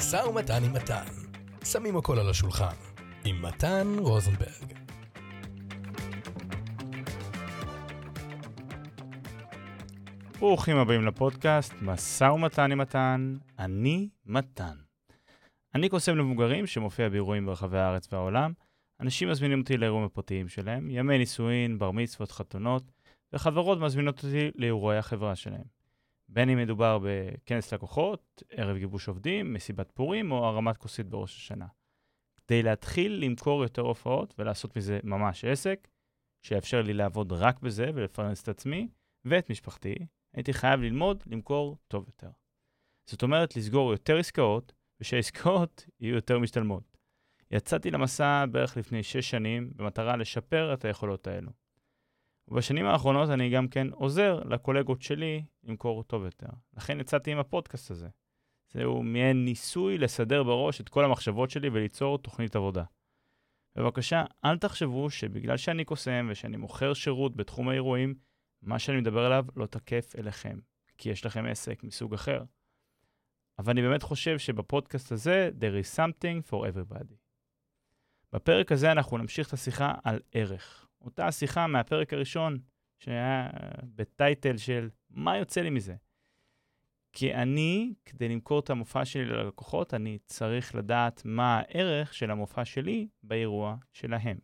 [0.00, 1.04] משא ומתן עם מתן.
[1.64, 2.74] שמים הכל על השולחן.
[3.24, 4.72] עם מתן רוזנברג.
[10.38, 14.76] ברוכים הבאים לפודקאסט, משא ומתן עם מתן, אני מתן.
[15.74, 18.52] אני קוסם למבוגרים שמופיע באירועים ברחבי הארץ והעולם.
[19.00, 22.92] אנשים מזמינים אותי לאירועים הפרטיים שלהם, ימי נישואין, בר מצוות, חתונות,
[23.32, 25.79] וחברות מזמינות אותי לאירועי החברה שלהם.
[26.32, 31.66] בין אם מדובר בכנס לקוחות, ערב גיבוש עובדים, מסיבת פורים או הרמת כוסית בראש השנה.
[32.36, 35.88] כדי להתחיל למכור יותר הופעות ולעשות מזה ממש עסק,
[36.46, 38.88] שיאפשר לי לעבוד רק בזה ולפרנס את עצמי
[39.24, 39.94] ואת משפחתי,
[40.34, 42.30] הייתי חייב ללמוד למכור טוב יותר.
[43.10, 46.96] זאת אומרת, לסגור יותר עסקאות, ושהעסקאות יהיו יותר משתלמות.
[47.50, 51.50] יצאתי למסע בערך לפני שש שנים, במטרה לשפר את היכולות האלו.
[52.50, 56.46] ובשנים האחרונות אני גם כן עוזר לקולגות שלי למכור טוב יותר.
[56.76, 58.08] לכן יצאתי עם הפודקאסט הזה.
[58.72, 62.84] זהו מעין ניסוי לסדר בראש את כל המחשבות שלי וליצור תוכנית עבודה.
[63.76, 68.14] בבקשה, אל תחשבו שבגלל שאני קוסם ושאני מוכר שירות בתחום האירועים,
[68.62, 70.58] מה שאני מדבר עליו לא תקף אליכם,
[70.98, 72.42] כי יש לכם עסק מסוג אחר.
[73.58, 77.14] אבל אני באמת חושב שבפודקאסט הזה, there is something for everybody.
[78.32, 80.79] בפרק הזה אנחנו נמשיך את השיחה על ערך.
[81.00, 82.58] אותה שיחה מהפרק הראשון,
[82.98, 83.50] שהיה
[83.94, 85.94] בטייטל של מה יוצא לי מזה.
[87.12, 92.64] כי אני, כדי למכור את המופע שלי ללקוחות, אני צריך לדעת מה הערך של המופע
[92.64, 94.38] שלי באירוע שלהם.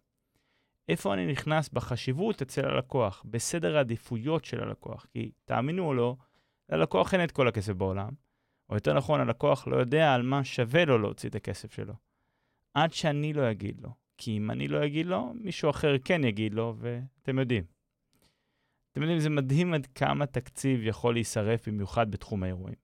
[0.89, 5.07] איפה אני נכנס בחשיבות אצל הלקוח, בסדר העדיפויות של הלקוח.
[5.11, 6.17] כי תאמינו או לא,
[6.69, 8.11] ללקוח אין את כל הכסף בעולם,
[8.71, 11.95] או יותר נכון, הלקוח לא יודע על מה שווה לו להוציא את הכסף שלו.
[12.75, 14.06] עד שאני לא אגיד לו.
[14.19, 17.65] כי אם אני לא אגיד לו, מישהו אחר כן יגיד לו, ואתם יודעים.
[18.93, 22.77] אתם יודעים, זה מדהים עד כמה תקציב יכול להישרף, במיוחד בתחום האירועים.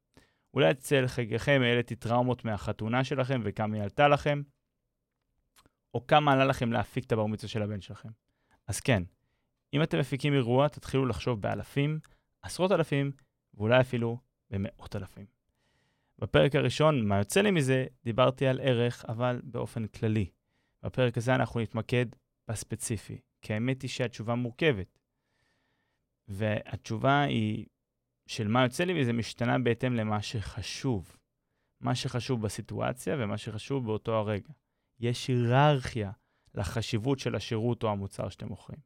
[0.54, 4.42] אולי אצל חלקכם העליתי טראומות מהחתונה שלכם וכמה היא עלתה לכם,
[5.94, 8.08] או כמה עלה לכם להפיק את הבר מצווה של הבן שלכם.
[8.66, 9.02] אז כן,
[9.74, 11.98] אם אתם מפיקים אירוע, תתחילו לחשוב באלפים,
[12.42, 13.12] עשרות אלפים,
[13.54, 14.18] ואולי אפילו
[14.50, 15.26] במאות אלפים.
[16.18, 20.26] בפרק הראשון, מה יוצא לי מזה, דיברתי על ערך, אבל באופן כללי.
[20.82, 22.06] בפרק הזה אנחנו נתמקד
[22.48, 24.98] בספציפי, כי האמת היא שהתשובה מורכבת.
[26.28, 27.66] והתשובה היא
[28.26, 31.16] של מה יוצא לי מזה משתנה בהתאם למה שחשוב.
[31.80, 34.52] מה שחשוב בסיטואציה ומה שחשוב באותו הרגע.
[34.98, 36.12] יש היררכיה
[36.54, 38.80] לחשיבות של השירות או המוצר שאתם מוכרים.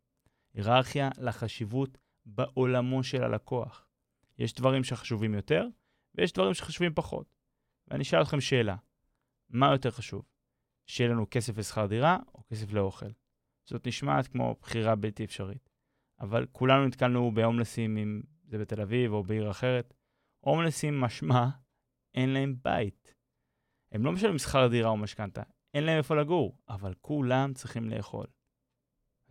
[0.55, 3.87] היררכיה לחשיבות בעולמו של הלקוח.
[4.39, 5.67] יש דברים שחשובים יותר,
[6.15, 7.35] ויש דברים שחשובים פחות.
[7.89, 8.77] ואני אשאל אתכם שאלה,
[9.49, 10.23] מה יותר חשוב?
[10.87, 13.11] שיהיה לנו כסף לשכר דירה או כסף לאוכל?
[13.69, 15.71] זאת נשמעת כמו בחירה בלתי אפשרית.
[16.21, 19.95] אבל כולנו נתקלנו בהומלסים, אם זה בתל אביב או בעיר אחרת.
[20.41, 21.47] הומלסים משמע,
[22.15, 23.15] אין להם בית.
[23.93, 25.43] הם לא משלמים שכר דירה או משכנתה,
[25.75, 28.27] אין להם איפה לגור, אבל כולם צריכים לאכול.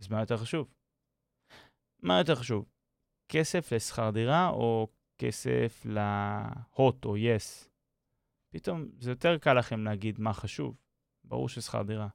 [0.00, 0.74] אז מה יותר חשוב?
[2.02, 2.68] מה יותר חשוב?
[3.28, 4.88] כסף לשכר דירה או
[5.18, 7.70] כסף להוט או יס?
[8.52, 10.76] פתאום זה יותר קל לכם להגיד מה חשוב.
[11.26, 12.08] ברור ששכר דירה.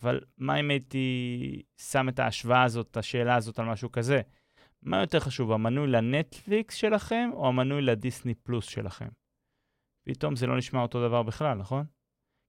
[0.00, 4.20] אבל מה אם הייתי שם את ההשוואה הזאת, את השאלה הזאת על משהו כזה?
[4.82, 9.08] מה יותר חשוב, המנוי לנטפליקס שלכם או המנוי לדיסני פלוס שלכם?
[10.04, 11.86] פתאום זה לא נשמע אותו דבר בכלל, נכון?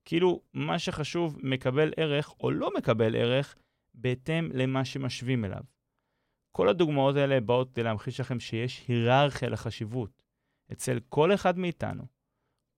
[0.05, 3.55] כאילו, מה שחשוב מקבל ערך או לא מקבל ערך
[3.93, 5.61] בהתאם למה שמשווים אליו.
[6.51, 10.23] כל הדוגמאות האלה באות כדי להמחיש לכם שיש היררכיה לחשיבות
[10.71, 12.03] אצל כל אחד מאיתנו.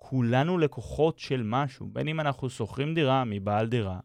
[0.04, 4.00] כולנו לקוחות של משהו, בין אם אנחנו שוכרים דירה מבעל דירה,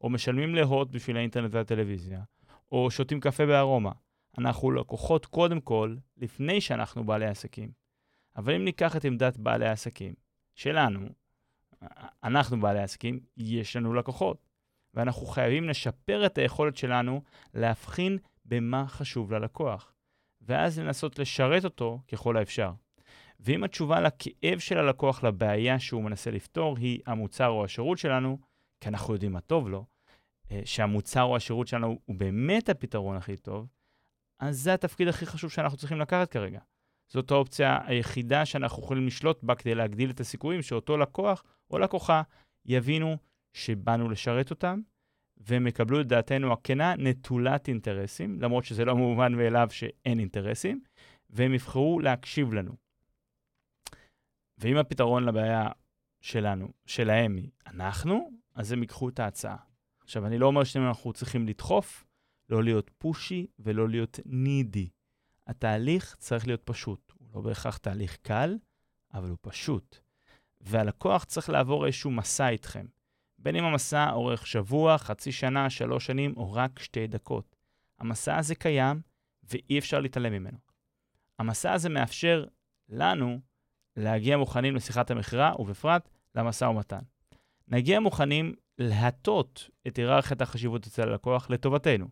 [0.00, 2.22] או משלמים להוט בשביל האינטרנט והטלוויזיה,
[2.72, 3.92] או שותים קפה בארומה.
[4.38, 7.70] אנחנו לקוחות קודם כל, לפני שאנחנו בעלי עסקים.
[8.36, 10.14] אבל אם ניקח את עמדת בעלי העסקים
[10.54, 11.08] שלנו,
[12.24, 14.48] אנחנו בעלי עסקים, יש לנו לקוחות.
[14.94, 17.22] ואנחנו חייבים לשפר את היכולת שלנו
[17.54, 19.92] להבחין במה חשוב ללקוח,
[20.40, 22.72] ואז לנסות לשרת אותו ככל האפשר.
[23.40, 28.38] ואם התשובה לכאב של הלקוח לבעיה שהוא מנסה לפתור היא המוצר או השירות שלנו,
[28.80, 29.84] כי אנחנו יודעים מה טוב לו,
[30.50, 33.66] אה, שהמוצר או השירות שלנו הוא באמת הפתרון הכי טוב,
[34.38, 36.60] אז זה התפקיד הכי חשוב שאנחנו צריכים לקחת כרגע.
[37.08, 42.22] זאת האופציה היחידה שאנחנו יכולים לשלוט בה כדי להגדיל את הסיכויים שאותו לקוח או לקוחה
[42.66, 43.16] יבינו
[43.52, 44.80] שבאנו לשרת אותם,
[45.36, 50.80] והם יקבלו את דעתנו הכנה נטולת אינטרסים, למרות שזה לא מובן מאליו שאין אינטרסים,
[51.30, 52.89] והם יבחרו להקשיב לנו.
[54.60, 55.68] ואם הפתרון לבעיה
[56.20, 59.56] שלנו, שלהם היא אנחנו, אז הם ייקחו את ההצעה.
[60.02, 62.04] עכשיו, אני לא אומר שאנחנו צריכים לדחוף,
[62.48, 64.88] לא להיות פושי ולא להיות נידי.
[65.46, 67.12] התהליך צריך להיות פשוט.
[67.18, 68.58] הוא לא בהכרח תהליך קל,
[69.14, 69.98] אבל הוא פשוט.
[70.60, 72.86] והלקוח צריך לעבור איזשהו מסע איתכם.
[73.38, 77.56] בין אם המסע אורך שבוע, חצי שנה, שלוש שנים, או רק שתי דקות.
[77.98, 79.00] המסע הזה קיים,
[79.42, 80.58] ואי אפשר להתעלם ממנו.
[81.38, 82.44] המסע הזה מאפשר
[82.88, 83.40] לנו
[84.00, 87.00] להגיע מוכנים לשיחת המכירה, ובפרט למשא ומתן.
[87.68, 92.08] נגיע מוכנים להטות את היררכיית החשיבות אצל הלקוח לטובתנו.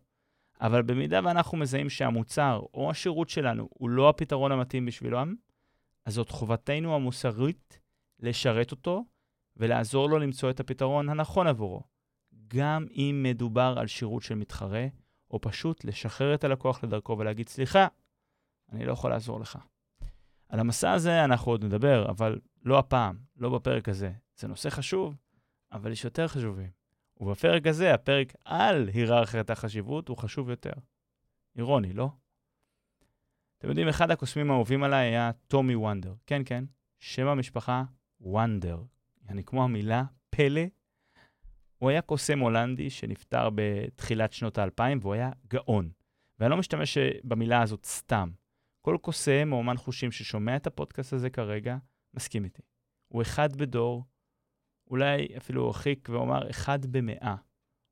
[0.61, 5.35] אבל במידה ואנחנו מזהים שהמוצר או השירות שלנו הוא לא הפתרון המתאים בשבילם,
[6.05, 7.81] אז זאת חובתנו המוסרית
[8.21, 9.05] לשרת אותו
[9.57, 11.83] ולעזור לו למצוא את הפתרון הנכון עבורו,
[12.49, 14.87] גם אם מדובר על שירות של מתחרה,
[15.31, 17.87] או פשוט לשחרר את הלקוח לדרכו ולהגיד, סליחה,
[18.73, 19.59] אני לא יכול לעזור לך.
[20.49, 24.13] על המסע הזה אנחנו עוד נדבר, אבל לא הפעם, לא בפרק הזה.
[24.37, 25.17] זה נושא חשוב,
[25.73, 26.71] אבל יש יותר חשובים.
[27.21, 30.73] ובפרק הזה, הפרק על היררכיית החשיבות, הוא חשוב יותר.
[31.57, 32.11] אירוני, לא?
[33.59, 36.15] אתם יודעים, אחד הקוסמים האהובים עליי היה טומי וונדר.
[36.27, 36.65] כן, כן,
[36.99, 37.85] שם המשפחה
[38.21, 38.83] וונדר.
[39.29, 40.61] יעני כמו המילה פלא.
[41.79, 45.91] הוא היה קוסם הולנדי שנפטר בתחילת שנות האלפיים, והוא היה גאון.
[46.39, 48.31] ואני לא משתמש במילה הזאת סתם.
[48.81, 51.77] כל קוסם או אומן חושים ששומע את הפודקאסט הזה כרגע,
[52.15, 52.63] מסכים איתי.
[53.09, 54.05] הוא אחד בדור,
[54.91, 57.35] אולי אפילו הרחיק ואומר אחד במאה.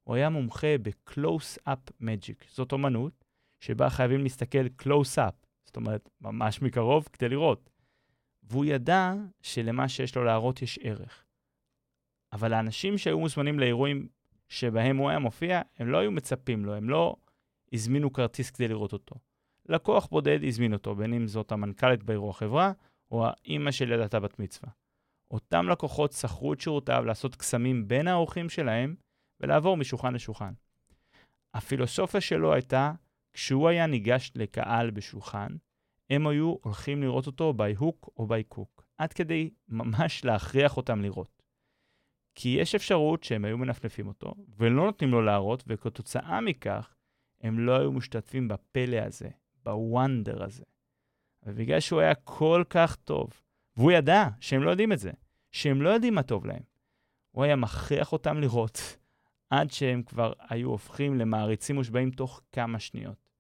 [0.04, 2.44] הוא היה מומחה ב-close-up magic.
[2.48, 3.24] זאת אומנות
[3.60, 7.70] שבה חייבים להסתכל close-up, זאת אומרת, ממש מקרוב כדי לראות.
[8.42, 9.12] והוא ידע
[9.42, 11.24] שלמה שיש לו להראות יש ערך.
[12.32, 14.08] אבל האנשים שהיו מוזמנים לאירועים
[14.48, 17.16] שבהם הוא היה מופיע, הם לא היו מצפים לו, הם לא
[17.72, 19.14] הזמינו כרטיס כדי לראות אותו.
[19.68, 22.72] לקוח בודד הזמין אותו, בין אם זאת המנכ"לית באירוע חברה,
[23.10, 24.72] או האימא של ילדת בת מצווה.
[25.30, 28.94] אותם לקוחות שכרו את שירותיו לעשות קסמים בין האורחים שלהם
[29.40, 30.52] ולעבור משולחן לשולחן.
[31.54, 32.92] הפילוסופיה שלו הייתה,
[33.32, 35.56] כשהוא היה ניגש לקהל בשולחן,
[36.10, 41.02] הם היו הולכים לראות אותו by hook או by cook, עד כדי ממש להכריח אותם
[41.02, 41.42] לראות.
[42.34, 46.94] כי יש אפשרות שהם היו מנפנפים אותו, ולא נותנים לו להראות, וכתוצאה מכך,
[47.40, 49.28] הם לא היו משתתפים בפלא הזה,
[49.66, 50.64] בוונדר הזה.
[51.42, 53.30] ובגלל שהוא היה כל כך טוב,
[53.76, 55.10] והוא ידע שהם לא יודעים את זה,
[55.52, 56.62] שהם לא יודעים מה טוב להם,
[57.30, 58.96] הוא היה מכריח אותם לראות
[59.50, 63.30] עד שהם כבר היו הופכים למעריצים מושבעים תוך כמה שניות.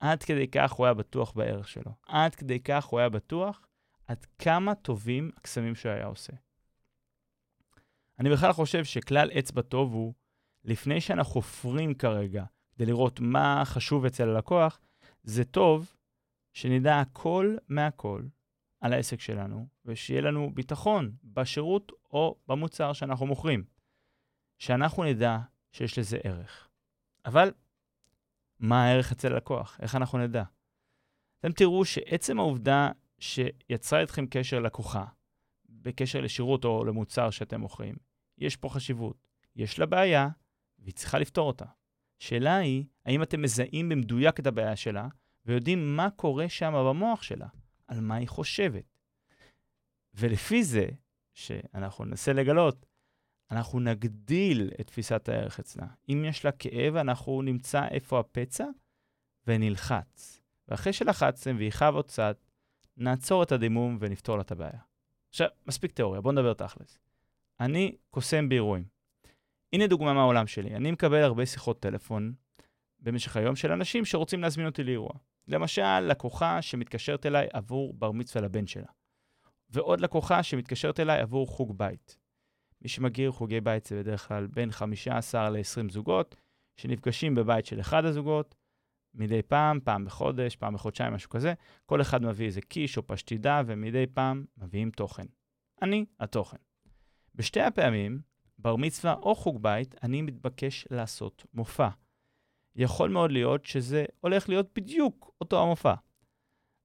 [0.00, 1.92] עד כדי כך הוא היה בטוח בערך שלו.
[2.08, 3.66] עד כדי כך הוא היה בטוח
[4.06, 6.32] עד כמה טובים הקסמים שהוא היה עושה.
[8.18, 10.14] אני בכלל חושב שכלל אצבע טוב הוא,
[10.64, 12.44] לפני שאנחנו חופרים כרגע
[12.74, 14.80] כדי לראות מה חשוב אצל הלקוח,
[15.22, 15.94] זה טוב
[16.52, 18.22] שנדע הכל מהכל
[18.80, 23.64] על העסק שלנו, ושיהיה לנו ביטחון בשירות או במוצר שאנחנו מוכרים.
[24.58, 25.38] שאנחנו נדע
[25.72, 26.68] שיש לזה ערך.
[27.24, 27.52] אבל
[28.58, 29.78] מה הערך אצל הלקוח?
[29.82, 30.42] איך אנחנו נדע?
[31.38, 35.04] אתם תראו שעצם העובדה שיצרה אתכם קשר לקוחה,
[35.68, 37.94] בקשר לשירות או למוצר שאתם מוכרים,
[38.38, 39.16] יש פה חשיבות.
[39.56, 40.28] יש לה בעיה,
[40.78, 41.64] והיא צריכה לפתור אותה.
[42.22, 45.08] השאלה היא, האם אתם מזהים במדויק את הבעיה שלה,
[45.46, 47.46] ויודעים מה קורה שם במוח שלה,
[47.88, 48.98] על מה היא חושבת.
[50.14, 50.86] ולפי זה,
[51.34, 52.86] שאנחנו ננסה לגלות,
[53.50, 55.86] אנחנו נגדיל את תפיסת הערך אצלה.
[56.08, 58.66] אם יש לה כאב, אנחנו נמצא איפה הפצע
[59.46, 60.40] ונלחץ.
[60.68, 62.36] ואחרי שלחצתם ויכאב עוד קצת,
[62.96, 64.80] נעצור את הדימום ונפתור לה את הבעיה.
[65.28, 66.98] עכשיו, מספיק תיאוריה, בואו נדבר תכלס.
[67.60, 68.84] אני קוסם באירועים.
[69.72, 70.76] הנה דוגמה מהעולם שלי.
[70.76, 72.32] אני מקבל הרבה שיחות טלפון
[73.00, 75.12] במשך היום של אנשים שרוצים להזמין אותי לאירוע.
[75.48, 78.86] למשל, לקוחה שמתקשרת אליי עבור בר מצווה לבן שלה.
[79.70, 82.18] ועוד לקוחה שמתקשרת אליי עבור חוג בית.
[82.82, 86.36] מי שמכיר חוגי בית זה בדרך כלל בין 15 ל-20 זוגות,
[86.76, 88.54] שנפגשים בבית של אחד הזוגות,
[89.14, 91.54] מדי פעם, פעם בחודש, פעם בחודשיים, משהו כזה.
[91.86, 95.26] כל אחד מביא איזה קיש או פשטידה, ומדי פעם מביאים תוכן.
[95.82, 96.56] אני התוכן.
[97.34, 98.20] בשתי הפעמים,
[98.62, 101.88] בר מצווה או חוג בית, אני מתבקש לעשות מופע.
[102.76, 105.94] יכול מאוד להיות שזה הולך להיות בדיוק אותו המופע.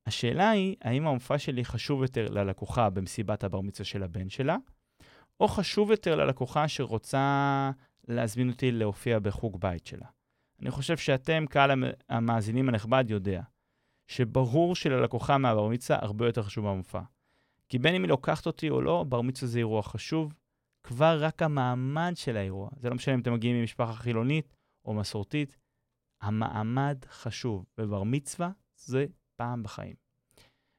[0.05, 4.57] השאלה היא, האם המופע שלי חשוב יותר ללקוחה במסיבת הבר מצווה של הבן שלה,
[5.39, 7.71] או חשוב יותר ללקוחה שרוצה
[8.07, 10.05] להזמין אותי להופיע בחוג בית שלה.
[10.61, 11.71] אני חושב שאתם, קהל
[12.09, 13.41] המאזינים הנכבד, יודע
[14.07, 17.01] שברור שללקוחה מהבר מצווה הרבה יותר חשוב מהמופע.
[17.69, 20.33] כי בין אם היא לוקחת אותי או לא, בר מצווה זה אירוע חשוב.
[20.87, 25.57] כבר רק המעמד של האירוע, זה לא משנה אם אתם מגיעים ממשפחה חילונית או מסורתית,
[26.21, 29.93] המעמד חשוב, ובר מצווה זה פעם בחיים.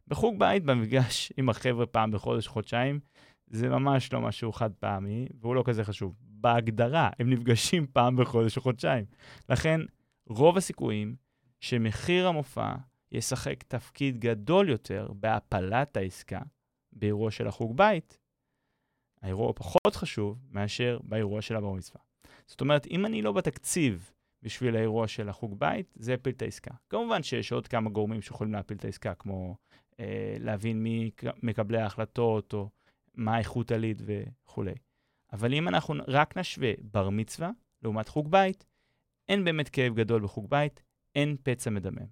[0.06, 3.00] בחוג בית, במפגש עם החבר'ה פעם בחודש, חודשיים,
[3.46, 6.14] זה ממש לא משהו חד פעמי, והוא לא כזה חשוב.
[6.20, 9.04] בהגדרה, הם נפגשים פעם בחודש או חודשיים.
[9.48, 9.80] לכן,
[10.28, 11.16] רוב הסיכויים
[11.60, 12.74] שמחיר המופע
[13.12, 16.40] ישחק תפקיד גדול יותר בהפלת העסקה,
[16.92, 18.18] באירוע של החוג בית,
[19.22, 22.00] האירוע פחות חשוב מאשר באירוע של הבר מצווה.
[22.46, 24.10] זאת אומרת, אם אני לא בתקציב
[24.42, 26.74] בשביל האירוע של החוג בית, זה יפיל את העסקה.
[26.90, 29.56] כמובן שיש עוד כמה גורמים שיכולים להפיל את העסקה, כמו
[30.00, 31.10] אה, להבין מי
[31.42, 32.68] מקבלי ההחלטות, או
[33.14, 34.74] מה איכות הליד וכולי.
[35.32, 37.50] אבל אם אנחנו רק נשווה בר מצווה
[37.82, 38.64] לעומת חוג בית,
[39.28, 40.82] אין באמת כאב גדול בחוג בית,
[41.14, 42.06] אין פצע מדמם.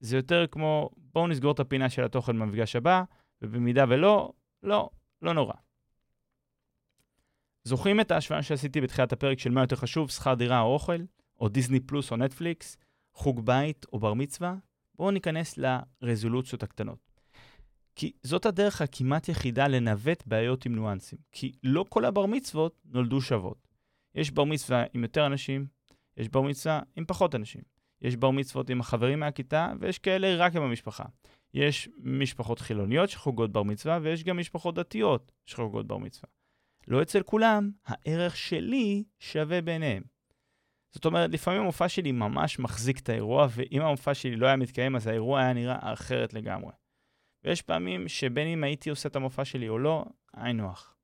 [0.00, 3.02] זה יותר כמו, בואו נסגור את הפינה של התוכן במפגש הבא,
[3.42, 4.90] ובמידה ולא, לא,
[5.22, 5.54] לא נורא.
[7.64, 10.98] זוכרים את ההשוואה שעשיתי בתחילת הפרק של מה יותר חשוב, שכר דירה או אוכל,
[11.40, 12.76] או דיסני פלוס או נטפליקס,
[13.14, 14.54] חוג בית או בר מצווה?
[14.94, 15.58] בואו ניכנס
[16.02, 17.10] לרזולוציות הקטנות.
[17.96, 21.18] כי זאת הדרך הכמעט יחידה לנווט בעיות עם ניואנסים.
[21.32, 23.68] כי לא כל הבר מצוות נולדו שוות.
[24.14, 25.66] יש בר מצווה עם יותר אנשים,
[26.16, 27.62] יש בר מצווה עם פחות אנשים.
[28.02, 31.04] יש בר מצוות עם החברים מהכיתה, ויש כאלה רק עם המשפחה.
[31.54, 36.39] יש משפחות חילוניות שחוגגות בר מצווה, ויש גם משפחות דתיות שחוגגות בר מצווה.
[36.90, 40.02] לא אצל כולם, הערך שלי שווה ביניהם.
[40.92, 44.96] זאת אומרת, לפעמים המופע שלי ממש מחזיק את האירוע, ואם המופע שלי לא היה מתקיים,
[44.96, 46.72] אז האירוע היה נראה אחרת לגמרי.
[47.44, 50.04] ויש פעמים שבין אם הייתי עושה את המופע שלי או לא,
[50.34, 50.94] היינו הך.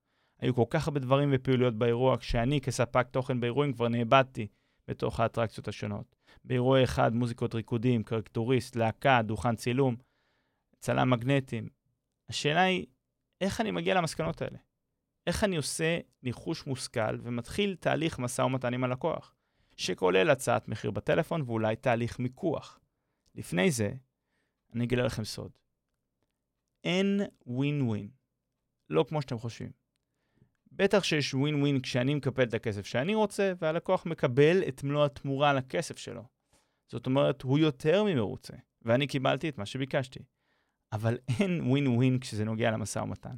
[0.40, 4.47] היו כל כך הרבה דברים ופעילויות באירוע, כשאני כספק תוכן באירועים כבר נאבדתי
[4.88, 6.16] בתוך האטרקציות השונות.
[6.45, 9.97] באירוע אחד, מוזיקות ריקודים, קרקטוריסט, להקה, דוכן צילום,
[10.78, 11.69] צלם מגנטים.
[12.28, 12.87] השאלה היא,
[13.40, 14.59] איך אני מגיע למסקנות האלה?
[15.26, 19.35] איך אני עושה ניחוש מושכל ומתחיל תהליך משא ומתן עם הלקוח,
[19.76, 22.80] שכולל הצעת מחיר בטלפון ואולי תהליך מיקוח.
[23.35, 23.92] לפני זה,
[24.75, 25.50] אני אגלה לכם סוד.
[26.85, 28.09] אין ווין ווין.
[28.90, 29.71] לא כמו שאתם חושבים.
[30.73, 35.50] בטח שיש ווין ווין כשאני מקבל את הכסף שאני רוצה, והלקוח מקבל את מלוא התמורה
[35.50, 36.23] על הכסף שלו.
[36.88, 40.21] זאת אומרת, הוא יותר ממרוצה, ואני קיבלתי את מה שביקשתי.
[40.92, 43.37] אבל אין ווין ווין כשזה נוגע למשא ומתן.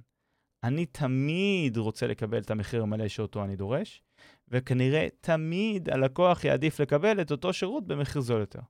[0.62, 4.02] אני תמיד רוצה לקבל את המחיר המלא שאותו אני דורש,
[4.48, 8.60] וכנראה תמיד הלקוח יעדיף לקבל את אותו שירות במחיר זול יותר.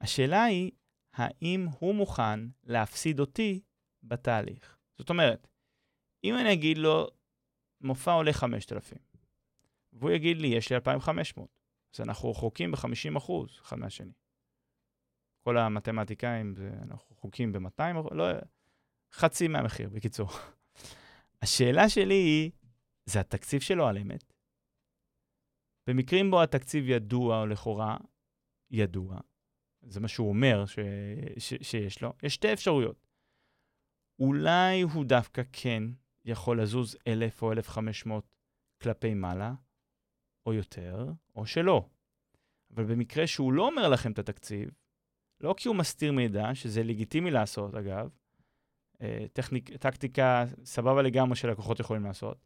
[0.00, 0.70] השאלה היא,
[1.14, 3.60] האם הוא מוכן להפסיד אותי
[4.02, 4.76] בתהליך?
[4.98, 5.48] זאת אומרת,
[6.24, 7.06] אם אני אגיד לו,
[7.80, 8.98] מופע עולה 5,000,
[9.92, 11.48] והוא יגיד לי, יש לי 2,500,
[11.94, 13.32] אז אנחנו רחוקים ב-50%
[13.62, 14.12] אחד מהשני.
[15.44, 18.24] כל המתמטיקאים, אנחנו רחוקים ב-200, לא,
[19.12, 20.28] חצי מהמחיר, בקיצור.
[21.42, 22.50] השאלה שלי היא,
[23.06, 24.32] זה התקציב שלו על אמת?
[25.88, 27.96] במקרים בו התקציב ידוע או לכאורה
[28.70, 29.20] ידוע,
[29.82, 30.78] זה מה שהוא אומר ש,
[31.38, 33.06] ש, שיש לו, יש שתי אפשרויות.
[34.18, 35.82] אולי הוא דווקא כן
[36.24, 38.36] יכול לזוז 1,000 או 1,500
[38.82, 39.54] כלפי מעלה,
[40.46, 41.88] או יותר, או שלא.
[42.74, 44.70] אבל במקרה שהוא לא אומר לכם את התקציב,
[45.40, 48.10] לא כי הוא מסתיר מידע, שזה לגיטימי לעשות אגב,
[49.32, 52.44] טכניק, טקטיקה סבבה לגמרי שלקוחות יכולים לעשות,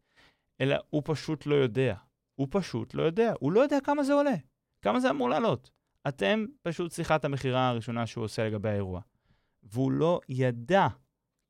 [0.61, 1.95] אלא הוא פשוט לא יודע.
[2.35, 3.33] הוא פשוט לא יודע.
[3.39, 4.35] הוא לא יודע כמה זה עולה,
[4.81, 5.71] כמה זה אמור לעלות.
[6.07, 9.01] אתם פשוט שיחת המכירה הראשונה שהוא עושה לגבי האירוע.
[9.63, 10.87] והוא לא ידע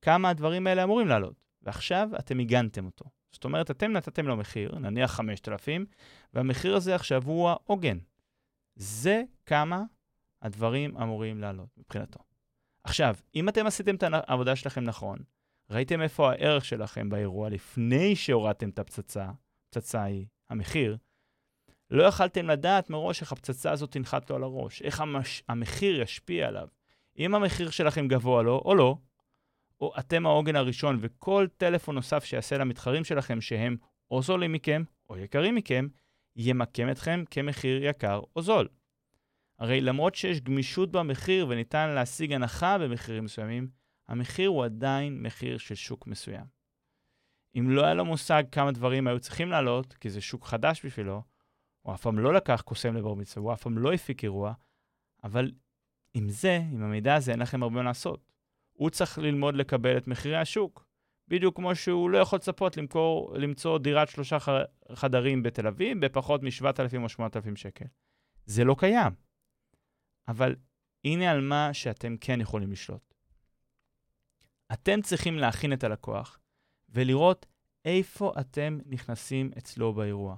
[0.01, 3.05] כמה הדברים האלה אמורים לעלות, ועכשיו אתם הגנתם אותו.
[3.31, 5.85] זאת אומרת, אתם נתתם לו מחיר, נניח 5,000,
[6.33, 7.97] והמחיר הזה עכשיו הוא העוגן.
[8.75, 9.83] זה כמה
[10.41, 12.19] הדברים אמורים לעלות מבחינתו.
[12.83, 15.19] עכשיו, אם אתם עשיתם את העבודה שלכם נכון,
[15.69, 19.29] ראיתם איפה הערך שלכם באירוע לפני שהורדתם את הפצצה,
[19.69, 20.97] פצצה היא המחיר,
[21.91, 25.43] לא יכלתם לדעת מראש איך הפצצה הזאת תנחת לו על הראש, איך המש...
[25.47, 26.67] המחיר ישפיע עליו.
[27.19, 28.95] אם המחיר שלכם גבוה לו או לא,
[29.81, 33.77] או אתם העוגן הראשון וכל טלפון נוסף שיעשה למתחרים שלכם שהם
[34.11, 35.87] או זולים מכם או יקרים מכם,
[36.35, 38.67] ימקם אתכם כמחיר יקר או זול.
[39.61, 43.67] הרי למרות שיש גמישות במחיר וניתן להשיג הנחה במחירים מסוימים,
[44.07, 46.45] המחיר הוא עדיין מחיר של שוק מסוים.
[47.59, 51.21] אם לא היה לו מושג כמה דברים היו צריכים לעלות, כי זה שוק חדש בשבילו,
[51.81, 54.53] הוא אף פעם לא לקח קוסם לבר מצווה, הוא אף פעם לא הפיק אירוע,
[55.23, 55.51] אבל
[56.13, 58.31] עם זה, עם המידע הזה, אין לכם הרבה מה לעשות.
[58.71, 60.85] הוא צריך ללמוד לקבל את מחירי השוק.
[61.27, 64.37] בדיוק כמו שהוא לא יכול לצפות למכור, למצוא דירת שלושה
[64.93, 67.85] חדרים בתל אביב בפחות מ-7,000 או 8,000 שקל.
[68.45, 69.30] זה לא קיים.
[70.27, 70.55] אבל
[71.05, 73.13] הנה על מה שאתם כן יכולים לשלוט.
[74.73, 76.39] אתם צריכים להכין את הלקוח
[76.89, 77.45] ולראות
[77.85, 80.35] איפה אתם נכנסים אצלו באירוע,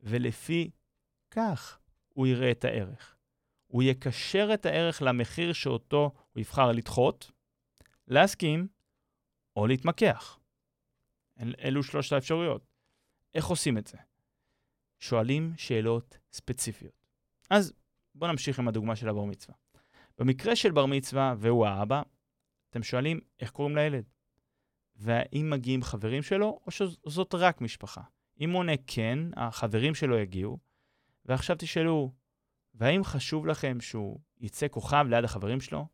[0.00, 0.70] ולפי
[1.30, 3.16] כך הוא יראה את הערך.
[3.66, 7.30] הוא יקשר את הערך למחיר שאותו הוא יבחר לדחות,
[8.08, 8.68] להסכים
[9.56, 10.38] או להתמקח.
[11.40, 12.66] אל, אלו שלושת האפשרויות.
[13.34, 13.98] איך עושים את זה?
[14.98, 17.06] שואלים שאלות ספציפיות.
[17.50, 17.72] אז
[18.14, 19.54] בואו נמשיך עם הדוגמה של הבר מצווה.
[20.18, 22.02] במקרה של בר מצווה והוא האבא,
[22.70, 24.04] אתם שואלים איך קוראים לילד.
[24.96, 28.02] והאם מגיעים חברים שלו, או שזאת רק משפחה.
[28.40, 30.58] אם הוא עונה כן, החברים שלו יגיעו,
[31.24, 32.12] ועכשיו תשאלו,
[32.74, 35.86] והאם חשוב לכם שהוא יצא כוכב ליד החברים שלו?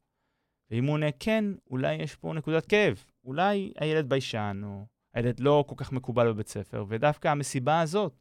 [0.70, 3.04] ואם הוא עונה כן, אולי יש פה נקודת כאב.
[3.24, 8.12] אולי הילד ביישן, או הילד לא כל כך מקובל בבית ספר, ודווקא המסיבה הזאת,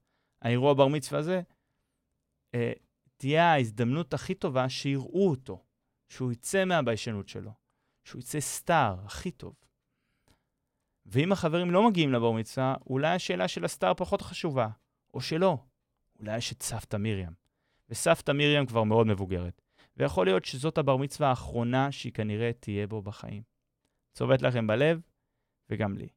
[0.42, 1.42] האירוע בר מצווה הזה,
[2.56, 2.72] אה,
[3.20, 5.64] תהיה ההזדמנות הכי טובה שיראו אותו,
[6.10, 7.52] שהוא יצא מהביישנות שלו,
[8.04, 9.56] שהוא יצא סטאר הכי טוב.
[11.06, 14.70] ואם החברים לא מגיעים לבר מצווה, אולי השאלה של הסטאר פחות חשובה,
[15.14, 15.58] או שלא.
[16.20, 17.34] אולי יש את סבתא מרים.
[17.90, 19.62] וסבתא מרים כבר מאוד מבוגרת,
[19.98, 23.44] ויכול להיות שזאת הבר מצווה האחרונה שהיא כנראה תהיה בו בחיים.
[24.14, 25.02] צובט לכם בלב,
[25.70, 26.10] וגם לי.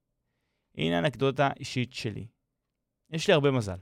[0.74, 2.26] הנה אנקדוטה אישית שלי.
[3.10, 3.78] יש לי הרבה מזל.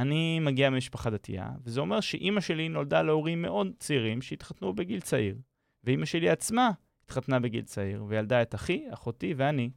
[0.00, 5.38] אני מגיע ממשפחה דתייה, וזה אומר שאימא שלי נולדה להורים מאוד צעירים שהתחתנו בגיל צעיר,
[5.84, 6.70] ואימא שלי עצמה
[7.04, 9.70] התחתנה בגיל צעיר, וילדה את אחי, אחותי ואני,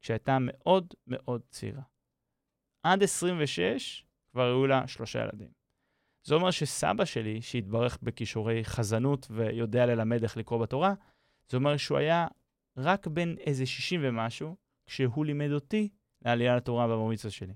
[0.00, 1.82] כשהייתה מאוד מאוד צעירה.
[2.82, 5.50] עד 26 כבר היו לה שלושה ילדים.
[6.26, 10.94] זה אומר שסבא שלי, שהתברך בכישורי חזנות ויודע ללמד איך לקרוא בתורה,
[11.48, 12.26] זה אומר שהוא היה
[12.76, 14.56] רק בן איזה 60 ומשהו,
[14.86, 15.88] כשהוא לימד אותי
[16.24, 17.54] לעלייה לתורה בבר מצווה שלי.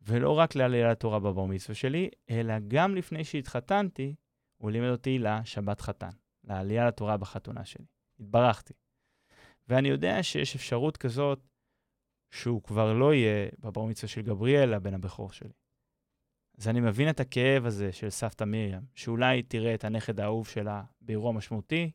[0.00, 4.14] ולא רק לעלייה לתורה בבר מצווה שלי, אלא גם לפני שהתחתנתי,
[4.56, 6.10] הוא לימד אותי לשבת חתן,
[6.44, 7.84] לעלייה לתורה בחתונה שלי.
[8.20, 8.74] התברכתי.
[9.68, 11.40] ואני יודע שיש אפשרות כזאת
[12.30, 15.52] שהוא כבר לא יהיה בבר מצווה של גבריאל, הבן הבכור שלי.
[16.58, 20.82] אז אני מבין את הכאב הזה של סבתא מרים, שאולי תראה את הנכד האהוב שלה
[21.00, 21.90] באירוע משמעותי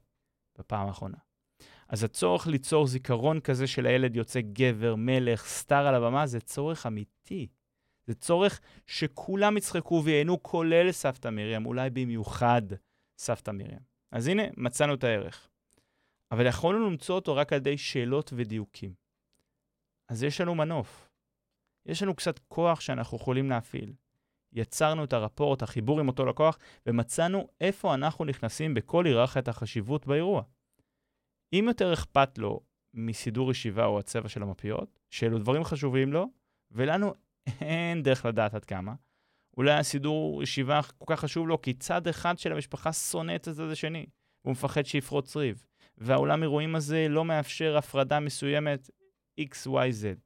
[0.57, 1.17] בפעם האחרונה.
[1.87, 6.85] אז הצורך ליצור זיכרון כזה של הילד יוצא גבר, מלך, סטאר על הבמה, זה צורך
[6.85, 7.47] אמיתי.
[8.07, 12.61] זה צורך שכולם יצחקו וייהנו, כולל סבתא מרים, אולי במיוחד
[13.17, 13.79] סבתא מרים.
[14.11, 15.49] אז הנה, מצאנו את הערך.
[16.31, 18.93] אבל יכולנו למצוא אותו רק על ידי שאלות ודיוקים.
[20.09, 21.09] אז יש לנו מנוף.
[21.85, 23.93] יש לנו קצת כוח שאנחנו יכולים להפעיל.
[24.53, 30.43] יצרנו את הרפורט, החיבור עם אותו לקוח, ומצאנו איפה אנחנו נכנסים בכל היררכיית החשיבות באירוע.
[31.53, 32.59] אם יותר אכפת לו
[32.93, 36.27] מסידור ישיבה או הצבע של המפיות, שאלו דברים חשובים לו,
[36.71, 37.13] ולנו
[37.61, 38.93] אין דרך לדעת עד כמה,
[39.57, 43.69] אולי הסידור ישיבה כל כך חשוב לו, כי צד אחד של המשפחה שונא את הצד
[43.71, 44.05] השני,
[44.43, 45.65] והוא מפחד שיפרוץ ריב.
[45.97, 48.89] והעולם אירועים הזה לא מאפשר הפרדה מסוימת
[49.41, 50.19] XYZ.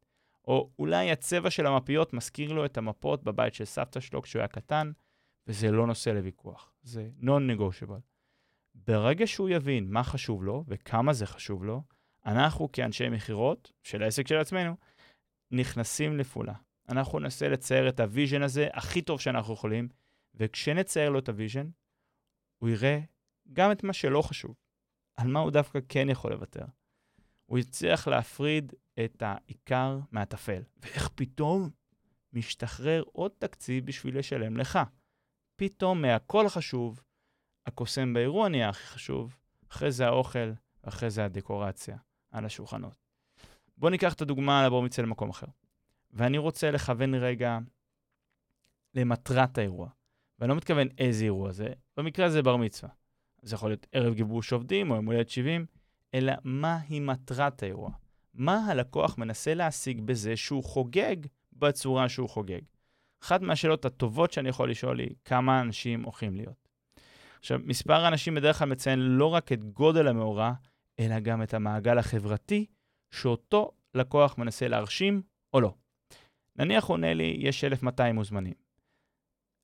[0.48, 4.48] או אולי הצבע של המפיות מזכיר לו את המפות בבית של סבתא שלו כשהוא היה
[4.48, 4.92] קטן,
[5.48, 8.02] וזה לא נושא לוויכוח, זה non-negotiable.
[8.76, 11.84] ברגע שהוא יבין מה חשוב לו וכמה זה חשוב לו,
[12.26, 14.76] אנחנו כאנשי מכירות של העסק של עצמנו,
[15.52, 16.54] נכנסים לפעולה.
[16.90, 19.88] אנחנו ננסה לצייר את ה vision הזה הכי טוב שאנחנו יכולים,
[20.36, 21.70] וכשנצייר לו את ה vision,
[22.58, 23.00] הוא יראה
[23.54, 24.56] גם את מה שלא חשוב,
[25.16, 26.66] על מה הוא דווקא כן יכול לוותר.
[27.46, 28.74] הוא יצליח להפריד
[29.06, 30.64] את העיקר מהטפל.
[30.78, 31.70] ואיך פתאום
[32.34, 34.80] משתחרר עוד תקציב בשביל לשלם לך.
[35.56, 37.02] פתאום מהכל חשוב,
[37.66, 39.38] הקוסם באירוע נהיה הכי חשוב,
[39.72, 40.52] אחרי זה האוכל,
[40.84, 41.98] ואחרי זה הדקורציה
[42.32, 42.96] על השולחנות.
[43.78, 45.48] בואו ניקח את הדוגמה על מצווה למקום אחר.
[46.12, 47.60] ואני רוצה לכוון רגע
[48.94, 49.90] למטרת האירוע.
[50.40, 51.68] ואני לא מתכוון איזה אירוע זה,
[51.98, 52.90] במקרה הזה בר מצווה.
[53.42, 55.66] זה יכול להיות ערב גיבוש עובדים או יום הולדת 70,
[56.14, 57.92] אלא מהי מטרת האירוע.
[58.34, 61.16] מה הלקוח מנסה להשיג בזה שהוא חוגג
[61.54, 62.62] בצורה שהוא חוגג.
[63.24, 66.68] אחת מהשאלות הטובות שאני יכול לשאול היא, כמה אנשים הולכים להיות?
[67.40, 70.54] עכשיו, מספר האנשים בדרך כלל מציין לא רק את גודל המאורע,
[71.00, 72.66] אלא גם את המעגל החברתי
[73.12, 75.22] שאותו לקוח מנסה להרשים
[75.54, 75.74] או לא.
[76.58, 78.54] נניח עונה לי, יש 1,200 מוזמנים.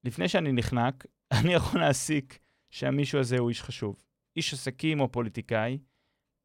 [0.03, 1.05] לפני שאני נחנק,
[1.41, 2.39] אני יכול להסיק
[2.71, 4.03] שהמישהו הזה הוא איש חשוב.
[4.35, 5.79] איש עסקים או פוליטיקאי,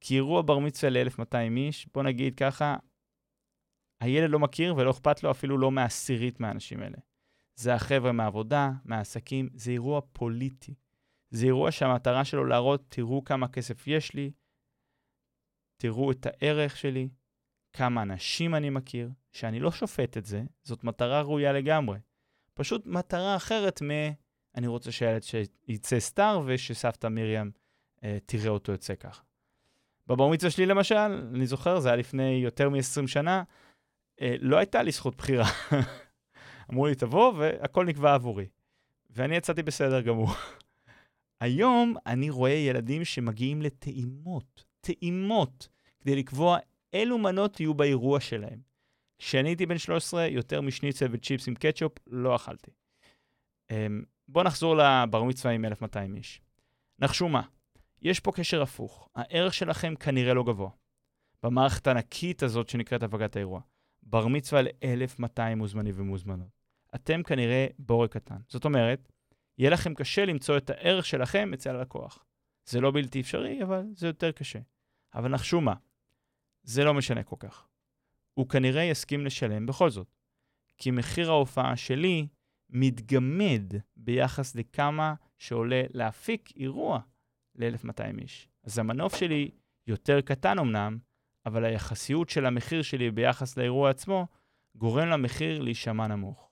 [0.01, 2.77] כי אירוע בר מצווה ל-1200 איש, בוא נגיד ככה,
[4.01, 6.99] הילד לא מכיר ולא אכפת לו אפילו לא מעשירית מהאנשים האלה.
[7.59, 10.75] זה החבר'ה מהעבודה, מהעסקים, זה אירוע פוליטי.
[11.31, 14.31] זה אירוע שהמטרה שלו להראות, תראו כמה כסף יש לי,
[15.77, 17.09] תראו את הערך שלי,
[17.73, 21.99] כמה אנשים אני מכיר, שאני לא שופט את זה, זאת מטרה ראויה לגמרי.
[22.55, 23.91] פשוט מטרה אחרת מ...
[24.57, 25.23] אני רוצה שהילד
[25.69, 27.51] יצא סטאר ושסבתא מרים
[28.05, 29.23] אה, תראה אותו יוצא ככה.
[30.07, 30.95] בבר מצווה שלי למשל,
[31.35, 33.43] אני זוכר, זה היה לפני יותר מ-20 שנה,
[34.21, 35.45] אה, לא הייתה לי זכות בחירה.
[36.71, 38.47] אמרו לי, תבוא, והכל נקבע עבורי.
[39.11, 40.31] ואני יצאתי בסדר גמור.
[41.41, 45.69] היום אני רואה ילדים שמגיעים לטעימות, טעימות,
[46.01, 46.59] כדי לקבוע
[46.93, 48.61] אילו מנות יהיו באירוע שלהם.
[49.19, 52.71] כשאני הייתי בן 13, יותר משניצל וצ'יפס עם קטשופ, לא אכלתי.
[53.71, 56.41] אמ, בואו נחזור לבר מצווה עם 1200 איש.
[56.99, 57.43] נחשו מה,
[58.03, 59.09] יש פה קשר הפוך.
[59.15, 60.71] הערך שלכם כנראה לא גבוה.
[61.43, 63.61] במערכת הענקית הזאת שנקראת הפקת האירוע.
[64.03, 66.59] בר מצווה ל-1,200 מוזמנים ומוזמנות.
[66.95, 68.37] אתם כנראה בורג קטן.
[68.49, 69.13] זאת אומרת,
[69.59, 72.25] יהיה לכם קשה למצוא את הערך שלכם אצל הלקוח.
[72.69, 74.59] זה לא בלתי אפשרי, אבל זה יותר קשה.
[75.15, 75.75] אבל נחשו מה,
[76.63, 77.69] זה לא משנה כל כך.
[78.35, 80.15] הוא כנראה יסכים לשלם בכל זאת.
[80.79, 82.27] כי מחיר ההופעה שלי
[82.71, 87.01] מתגמד ביחס לכמה שעולה להפיק אירוע
[87.55, 88.49] ל-1200 איש.
[88.65, 89.51] אז המנוף שלי
[89.87, 90.99] יותר קטן אמנם,
[91.47, 94.27] אבל היחסיות של המחיר שלי ביחס לאירוע עצמו
[94.75, 96.51] גורם למחיר להישמע נמוך.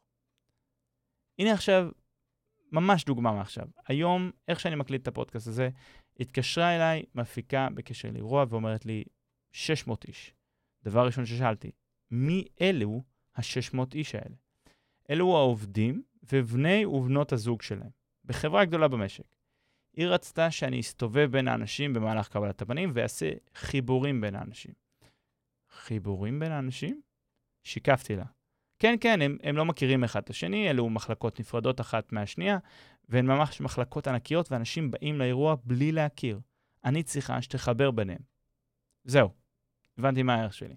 [1.38, 1.88] הנה עכשיו,
[2.72, 3.66] ממש דוגמה מעכשיו.
[3.88, 5.70] היום, איך שאני מקליט את הפודקאסט הזה,
[6.20, 9.04] התקשרה אליי מפיקה בקשר לאירוע ואומרת לי,
[9.56, 10.34] 600 איש.
[10.82, 11.70] דבר ראשון ששאלתי,
[12.10, 13.02] מי אלו
[13.34, 14.36] ה-600 איש האלה?
[15.10, 17.90] אלו העובדים ובני ובנות הזוג שלהם,
[18.24, 19.24] בחברה גדולה במשק.
[19.92, 24.72] היא רצתה שאני אסתובב בין האנשים במהלך קבלת הפנים ואעשה חיבורים בין האנשים.
[25.70, 27.00] חיבורים בין האנשים?
[27.62, 28.24] שיקפתי לה.
[28.78, 32.58] כן, כן, הם, הם לא מכירים אחד את השני, אלו מחלקות נפרדות אחת מהשנייה,
[33.08, 36.40] והן ממש מחלקות ענקיות, ואנשים באים לאירוע בלי להכיר.
[36.84, 38.20] אני צריכה שתחבר ביניהם.
[39.04, 39.30] זהו,
[39.98, 40.74] הבנתי מה הערך שלי.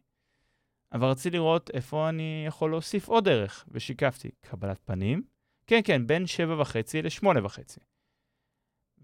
[0.94, 4.30] אבל רציתי לראות איפה אני יכול להוסיף עוד ערך, ושיקפתי.
[4.42, 5.24] קבלת פנים?
[5.68, 7.80] כן, כן, בין שבע וחצי לשמונה וחצי.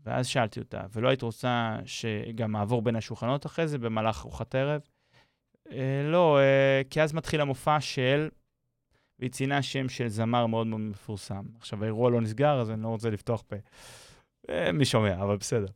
[0.04, 4.82] ואז שאלתי אותה, ולא היית רוצה שגם אעבור בין השולחנות אחרי זה במהלך ארוחת ערב?
[5.72, 8.30] אה, לא, אה, כי אז מתחיל המופע של...
[9.20, 11.44] והיא ציינה שם של זמר מאוד מאוד מפורסם.
[11.60, 13.56] עכשיו, האירוע לא נסגר, אז אני לא רוצה לפתוח פה.
[14.50, 15.68] אה, מי שומע, אבל בסדר.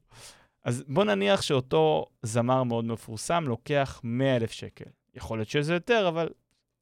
[0.69, 4.89] אז בוא נניח שאותו זמר מאוד מפורסם לוקח 100,000 שקל.
[5.13, 6.29] יכול להיות שזה יותר, אבל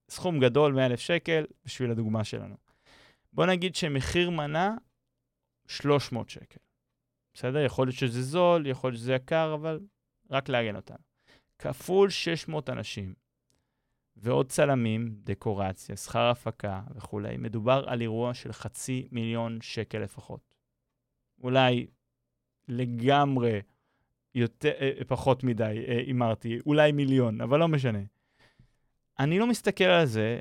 [0.09, 2.55] סכום גדול, 100,000 שקל, בשביל הדוגמה שלנו.
[3.33, 4.75] בוא נגיד שמחיר מנה,
[5.67, 6.59] 300 שקל.
[7.33, 7.59] בסדר?
[7.59, 9.79] יכול להיות שזה זול, יכול להיות שזה יקר, אבל
[10.31, 11.03] רק לעגן אותנו.
[11.59, 13.13] כפול 600 אנשים,
[14.15, 20.55] ועוד צלמים, דקורציה, שכר הפקה וכולי, מדובר על אירוע של חצי מיליון שקל לפחות.
[21.43, 21.87] אולי
[22.67, 23.61] לגמרי
[24.37, 27.99] יותר, אה, פחות מדי, אה, הימרתי, אולי מיליון, אבל לא משנה.
[29.19, 30.39] אני לא מסתכל על זה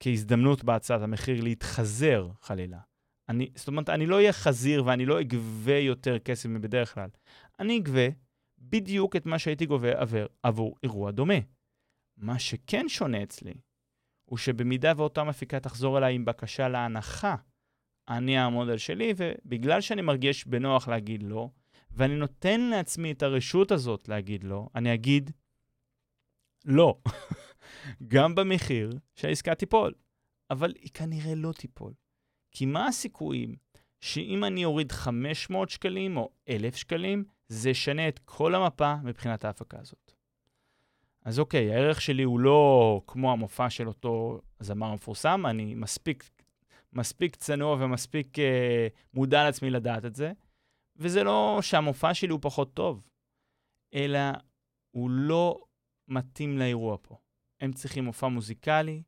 [0.00, 2.78] כהזדמנות בהצעת המחיר להתחזר, חלילה.
[3.28, 7.08] אני, זאת אומרת, אני לא אהיה חזיר ואני לא אגבה יותר כסף מבדרך כלל.
[7.60, 8.08] אני אגבה
[8.58, 11.38] בדיוק את מה שהייתי גובה עבור, עבור אירוע דומה.
[12.16, 13.54] מה שכן שונה אצלי,
[14.24, 17.36] הוא שבמידה ואותה מפיקה תחזור אליי עם בקשה להנחה,
[18.08, 21.48] אני אעמוד על שלי, ובגלל שאני מרגיש בנוח להגיד לא,
[21.96, 25.30] ואני נותן לעצמי את הרשות הזאת להגיד לא, אני אגיד
[26.64, 26.98] לא,
[28.12, 29.94] גם במחיר שהעסקה תיפול.
[30.50, 31.92] אבל היא כנראה לא תיפול.
[32.52, 33.56] כי מה הסיכויים
[34.00, 39.80] שאם אני אוריד 500 שקלים או 1,000 שקלים, זה ישנה את כל המפה מבחינת ההפקה
[39.80, 40.12] הזאת.
[41.24, 46.30] אז אוקיי, הערך שלי הוא לא כמו המופע של אותו זמר המפורסם, אני מספיק,
[46.92, 50.32] מספיק צנוע ומספיק אה, מודע לעצמי לדעת את זה,
[50.98, 53.08] וזה לא שהמופע שלי הוא פחות טוב,
[53.94, 54.18] אלא
[54.90, 55.60] הוא לא
[56.08, 57.16] מתאים לאירוע פה.
[57.60, 59.02] הם צריכים מופע מוזיקלי,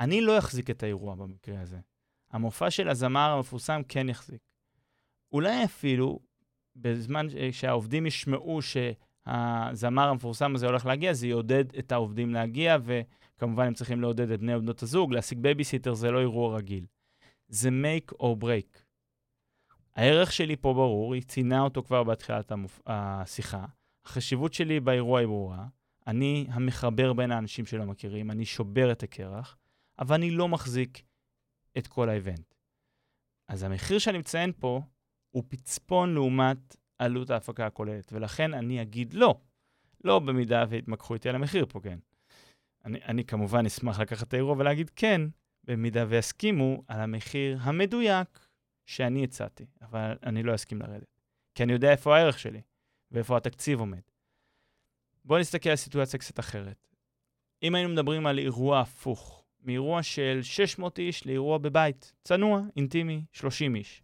[0.00, 1.78] אני לא אחזיק את האירוע במקרה הזה.
[2.30, 4.40] המופע של הזמר המפורסם כן יחזיק.
[5.32, 6.20] אולי אפילו
[6.76, 13.74] בזמן שהעובדים ישמעו שהזמר המפורסם הזה הולך להגיע, זה יעודד את העובדים להגיע, וכמובן הם
[13.74, 16.86] צריכים לעודד את בני ובנות הזוג, להשיג בייביסיטר זה לא אירוע רגיל.
[17.48, 18.85] זה make or break.
[19.96, 22.80] הערך שלי פה ברור, היא ציינה אותו כבר בתחילת המופ...
[22.86, 23.64] השיחה.
[24.04, 25.66] החשיבות שלי באירוע היא ברורה.
[26.06, 29.56] אני המחבר בין האנשים שלא מכירים, אני שובר את הקרח,
[29.98, 31.02] אבל אני לא מחזיק
[31.78, 32.54] את כל האיבנט.
[33.48, 34.80] אז המחיר שאני מציין פה
[35.30, 39.40] הוא פצפון לעומת עלות ההפקה הכוללת, ולכן אני אגיד לא.
[40.04, 41.98] לא במידה ויתמקחו איתי על המחיר פה, כן.
[42.84, 45.20] אני, אני כמובן אשמח לקחת את האירוע ולהגיד כן,
[45.64, 48.45] במידה ויסכימו על המחיר המדויק
[48.86, 51.20] שאני הצעתי, אבל אני לא אסכים לרדת.
[51.54, 52.60] כי אני יודע איפה הערך שלי
[53.10, 54.00] ואיפה התקציב עומד.
[55.24, 56.88] בואו נסתכל על סיטואציה קצת אחרת.
[57.62, 63.74] אם היינו מדברים על אירוע הפוך, מאירוע של 600 איש לאירוע בבית, צנוע, אינטימי, 30
[63.74, 64.02] איש.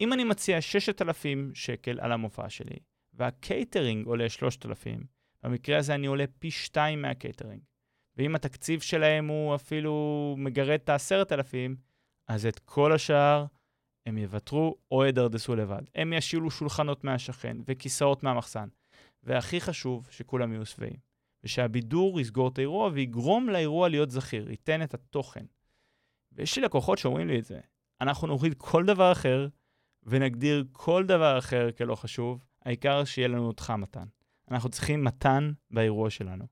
[0.00, 2.76] אם אני מציע 6,000 שקל על המופע שלי,
[3.14, 5.06] והקייטרינג עולה 3,000,
[5.42, 7.62] במקרה הזה אני עולה פי 2 מהקייטרינג.
[8.16, 11.74] ואם התקציב שלהם הוא אפילו מגרד את ה-10,000,
[12.28, 13.46] אז את כל השאר
[14.06, 15.82] הם יוותרו או ידרדסו לבד.
[15.94, 18.68] הם ישילו שולחנות מהשכן וכיסאות מהמחסן.
[19.22, 20.96] והכי חשוב, שכולם יהיו שבעים.
[21.44, 25.44] ושהבידור יסגור את האירוע ויגרום לאירוע להיות זכיר, ייתן את התוכן.
[26.32, 27.60] ויש לי לקוחות שאומרים לי את זה.
[28.00, 29.48] אנחנו נוריד כל דבר אחר
[30.02, 34.06] ונגדיר כל דבר אחר כלא חשוב, העיקר שיהיה לנו אותך מתן.
[34.50, 36.44] אנחנו צריכים מתן באירוע שלנו.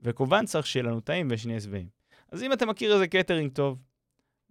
[0.00, 1.88] וכמובן צריך שיהיה לנו טעים ושנהיה שבעים.
[2.32, 3.82] אז אם אתה מכיר איזה קטרינג טוב,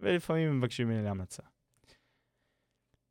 [0.00, 1.42] ולפעמים מבקשים ממני להמלצה.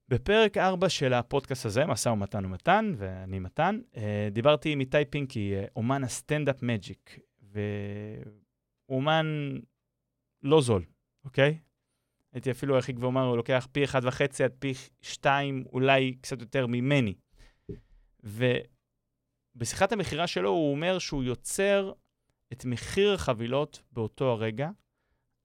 [0.07, 5.55] בפרק 4 של הפודקאסט הזה, משא ומתן ומתן, ואני מתן, אה, דיברתי עם איתי פינקי,
[5.55, 7.19] אה, אומן הסטנדאפ magic,
[8.89, 9.25] ואומן
[10.43, 10.85] לא זול,
[11.25, 11.59] אוקיי?
[12.33, 16.67] הייתי אפילו הרחיק ואומר, הוא לוקח פי אחד וחצי עד פי שתיים, אולי קצת יותר
[16.67, 17.13] ממני.
[19.55, 21.93] ובשיחת המכירה שלו הוא אומר שהוא יוצר
[22.53, 24.69] את מחיר החבילות באותו הרגע,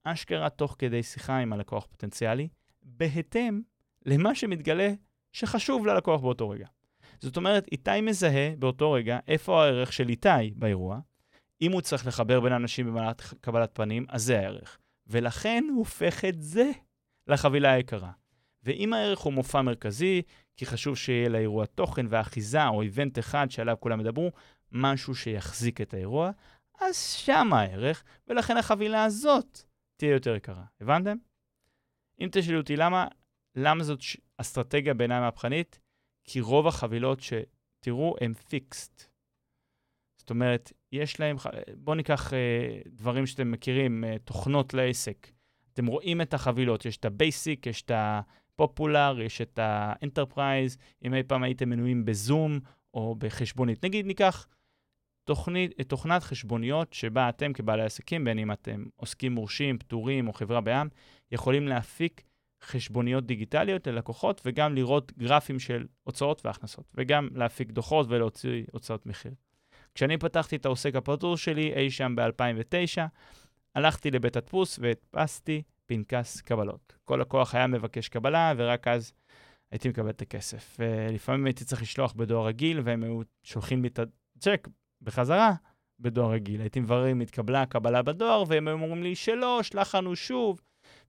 [0.03, 2.47] אשכרה תוך כדי שיחה עם הלקוח פוטנציאלי,
[2.81, 3.61] בהתאם
[4.05, 4.93] למה שמתגלה
[5.31, 6.67] שחשוב ללקוח באותו רגע.
[7.19, 10.99] זאת אומרת, איתי מזהה באותו רגע איפה הערך של איתי באירוע.
[11.61, 14.77] אם הוא צריך לחבר בין אנשים במעלת קבלת פנים, אז זה הערך.
[15.07, 16.71] ולכן הוא הופך את זה
[17.27, 18.11] לחבילה היקרה.
[18.63, 20.21] ואם הערך הוא מופע מרכזי,
[20.57, 24.31] כי חשוב שיהיה לאירוע תוכן ואחיזה או איבנט אחד שעליו כולם ידברו,
[24.71, 26.31] משהו שיחזיק את האירוע,
[26.81, 29.59] אז שם הערך, ולכן החבילה הזאת
[29.97, 30.63] תהיה יותר יקרה.
[30.81, 31.17] הבנתם?
[32.21, 33.07] אם תשאלו אותי למה,
[33.55, 33.99] למה זאת
[34.37, 35.79] אסטרטגיה בעיניי מהפכנית?
[36.23, 39.11] כי רוב החבילות שתראו הן פיקסט.
[40.17, 41.37] זאת אומרת, יש להם,
[41.77, 45.31] בואו ניקח אה, דברים שאתם מכירים, אה, תוכנות לעסק.
[45.73, 49.71] אתם רואים את החבילות, יש את ה basic, יש את ה popular, יש את ה
[49.71, 52.59] enterprise, אם אי פעם הייתם מנויים בזום
[52.93, 53.85] או בחשבונית.
[53.85, 54.47] נגיד ניקח
[55.23, 60.61] תוכנית, תוכנת חשבוניות שבה אתם כבעלי עסקים, בין אם אתם עוסקים מורשים, פטורים או חברה
[60.61, 60.87] בע"מ,
[61.31, 62.23] יכולים להפיק
[62.63, 69.31] חשבוניות דיגיטליות ללקוחות וגם לראות גרפים של הוצאות והכנסות, וגם להפיק דוחות ולהוציא הצעות מחיר.
[69.95, 73.01] כשאני פתחתי את העוסק הפטור שלי אי שם ב-2009,
[73.75, 76.93] הלכתי לבית הדפוס והדפסתי פנקס קבלות.
[77.05, 79.13] כל לקוח היה מבקש קבלה, ורק אז
[79.71, 80.77] הייתי מקבל את הכסף.
[80.79, 84.67] ולפעמים הייתי צריך לשלוח בדואר רגיל, והם היו שולחים לי את הצ'ק
[85.01, 85.53] בחזרה
[85.99, 86.61] בדואר רגיל.
[86.61, 90.61] הייתי מברר אם התקבלה קבלה בדואר, והם היו אומרים לי שלא, שלח לנו שוב.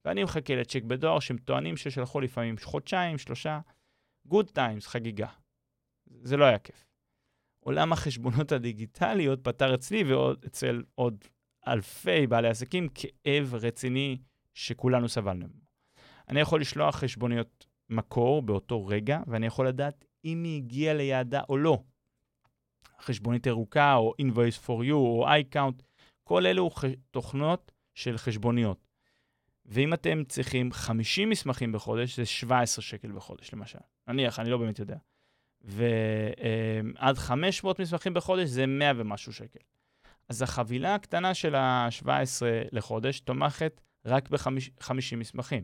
[0.04, 3.60] ואני מחכה לצ'ק בדואר שהם טוענים ששלחו לפעמים חודשיים, שלושה.
[4.26, 5.28] good times, חגיגה.
[6.22, 6.86] זה לא היה כיף.
[7.60, 11.24] עולם החשבוניות הדיגיטליות פתר אצלי ואצל עוד
[11.68, 14.18] אלפי בעלי עסקים כאב רציני
[14.54, 15.62] שכולנו סבלנו ממנו.
[16.28, 21.56] אני יכול לשלוח חשבוניות מקור באותו רגע, ואני יכול לדעת אם היא הגיעה ליעדה או
[21.56, 21.82] לא.
[23.00, 25.82] חשבונית ירוקה, או Invoice4U, או iCount,
[26.24, 26.70] כל אלו
[27.10, 28.81] תוכנות של חשבוניות.
[29.66, 33.78] ואם אתם צריכים 50 מסמכים בחודש, זה 17 שקל בחודש, למשל.
[34.08, 34.96] נניח, אני לא באמת יודע.
[35.60, 39.58] ועד 500 מסמכים בחודש זה 100 ומשהו שקל.
[40.28, 45.62] אז החבילה הקטנה של ה-17 לחודש תומכת רק ב-50 מסמכים.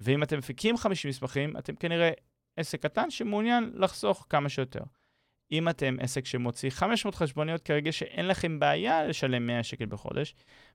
[0.00, 2.10] ואם אתם מפיקים 50 מסמכים, אתם כנראה
[2.56, 4.82] עסק קטן שמעוניין לחסוך כמה שיותר.
[5.52, 10.34] אם אתם עסק שמוציא 500 חשבוניות כרגע שאין לכם בעיה לשלם 100 שקל בחודש,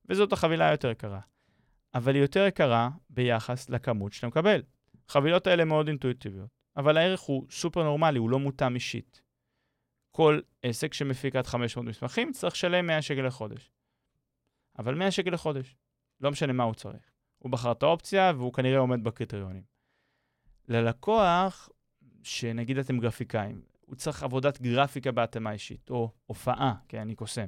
[0.10, 1.20] וזאת החבילה היותר יקרה.
[1.94, 4.62] אבל היא יותר יקרה ביחס לכמות שאתה מקבל.
[5.10, 9.22] החבילות האלה מאוד אינטואיטיביות, אבל הערך הוא סופר נורמלי, הוא לא מותאם אישית.
[10.12, 13.72] כל עסק שמפיק עד 500 מסמכים צריך לשלם 100 שקל לחודש.
[14.80, 15.76] אבל 100 שקל לחודש,
[16.22, 17.12] לא משנה מה הוא צריך.
[17.38, 19.64] הוא בחר את האופציה והוא כנראה עומד בקריטריונים.
[20.68, 21.70] ללקוח,
[22.24, 27.48] שנגיד אתם גרפיקאים, הוא צריך עבודת גרפיקה בהתאמה אישית, או הופעה, כן, אני קוסם,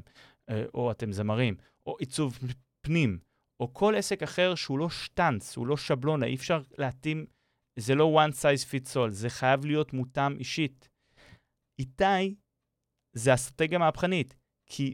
[0.50, 2.40] אה, או אתם זמרים, או עיצוב
[2.82, 3.20] פנים,
[3.60, 7.26] או כל עסק אחר שהוא לא שטאנץ, הוא לא שבלונה, אי אפשר להתאים,
[7.80, 10.90] זה לא one size fits all, זה חייב להיות מותאם אישית.
[11.80, 12.36] איתי
[13.14, 14.94] זה אסטרטגיה מהפכנית, כי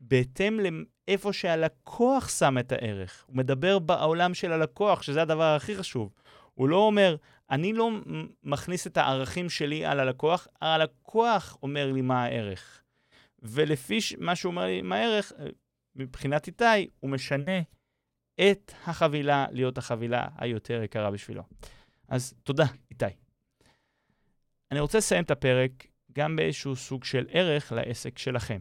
[0.00, 6.14] בהתאם לאיפה שהלקוח שם את הערך, הוא מדבר בעולם של הלקוח, שזה הדבר הכי חשוב.
[6.54, 7.16] הוא לא אומר,
[7.50, 7.90] אני לא
[8.42, 12.82] מכניס את הערכים שלי על הלקוח, הלקוח אומר לי מה הערך.
[13.42, 15.32] ולפי מה שהוא אומר לי מה הערך,
[15.96, 17.60] מבחינת איתי, הוא משנה
[18.40, 21.42] את החבילה להיות החבילה היותר יקרה בשבילו.
[22.08, 23.04] אז תודה, איתי.
[24.70, 28.60] אני רוצה לסיים את הפרק גם באיזשהו סוג של ערך לעסק שלכם.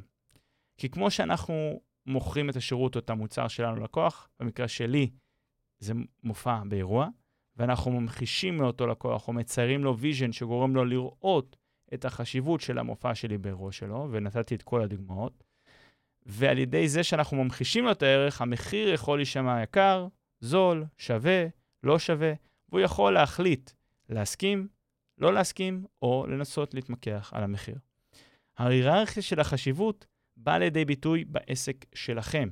[0.77, 5.09] כי כמו שאנחנו מוכרים את השירות או את המוצר שלנו ללקוח, במקרה שלי
[5.79, 7.07] זה מופע באירוע,
[7.55, 11.57] ואנחנו ממחישים לאותו לקוח או מציירים לו vision שגורם לו לראות
[11.93, 15.43] את החשיבות של המופע שלי באירוע שלו, ונתתי את כל הדוגמאות.
[16.25, 20.07] ועל ידי זה שאנחנו ממחישים לו את הערך, המחיר יכול להישמע יקר,
[20.39, 21.45] זול, שווה,
[21.83, 22.33] לא שווה,
[22.69, 23.71] והוא יכול להחליט
[24.09, 24.67] להסכים,
[25.17, 27.75] לא להסכים, או לנסות להתמקח על המחיר.
[28.57, 30.05] ההיררכיה של החשיבות
[30.37, 32.49] באה לידי ביטוי בעסק שלכם.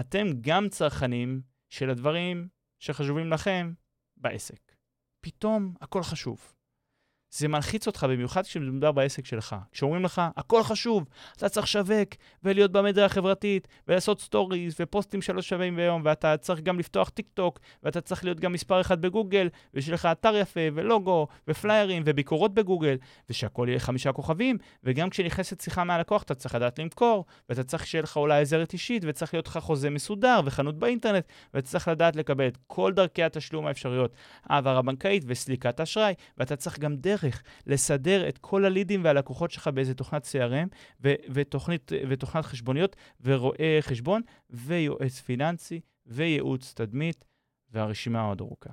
[0.00, 3.72] אתם גם צרכנים של הדברים שחשובים לכם
[4.16, 4.72] בעסק.
[5.20, 6.52] פתאום הכל חשוב.
[7.30, 9.56] זה מלחיץ אותך, במיוחד כשמדובר בעסק שלך.
[9.72, 11.04] כשאומרים לך, הכל חשוב,
[11.36, 12.08] אתה צריך לשווק,
[12.44, 17.58] ולהיות במדיה החברתית, ולעשות סטוריז, ופוסטים שלוש שווים ביום, ואתה צריך גם לפתוח טיק טוק,
[17.82, 22.96] ואתה צריך להיות גם מספר אחד בגוגל, ושיהיה לך אתר יפה, ולוגו, ופליירים, וביקורות בגוגל,
[23.30, 28.02] ושהכול יהיה חמישה כוכבים, וגם כשנכנסת שיחה מהלקוח, אתה צריך לדעת למכור, ואתה צריך שיהיה
[28.02, 32.16] לך אולי עוזרת אישית, וצריך להיות לך חוזה מסודר, וחנות באינטרנט, ואתה צריך לדעת
[37.22, 40.68] דרך לסדר את כל הלידים והלקוחות שלך באיזה תוכנת CRM
[41.00, 47.24] ו- ותוכנית, ותוכנת חשבוניות ורואה חשבון ויועץ פיננסי וייעוץ תדמית,
[47.70, 48.70] והרשימה עוד ארוכה.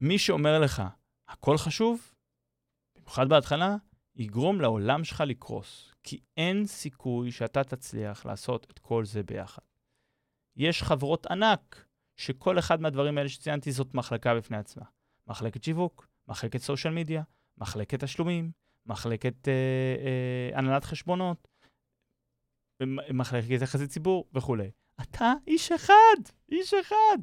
[0.00, 0.82] מי שאומר לך,
[1.28, 2.12] הכל חשוב,
[2.96, 3.76] במיוחד בהתחלה,
[4.16, 9.62] יגרום לעולם שלך לקרוס, כי אין סיכוי שאתה תצליח לעשות את כל זה ביחד.
[10.56, 14.84] יש חברות ענק, שכל אחד מהדברים האלה שציינתי זאת מחלקה בפני עצמה.
[15.26, 17.22] מחלקת שיווק, מחלקת סושיאל מדיה,
[17.58, 18.50] מחלקת תשלומים,
[18.86, 21.48] מחלקת אה, אה, הנהלת חשבונות,
[23.14, 24.70] מחלקת יחסי ציבור וכולי.
[25.02, 27.18] אתה איש אחד, איש אחד.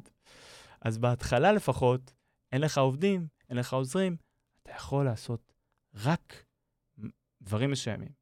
[0.80, 2.14] אז בהתחלה לפחות,
[2.52, 4.16] אין לך עובדים, אין לך עוזרים,
[4.62, 5.52] אתה יכול לעשות
[5.94, 6.44] רק
[7.42, 8.12] דברים מסוימים.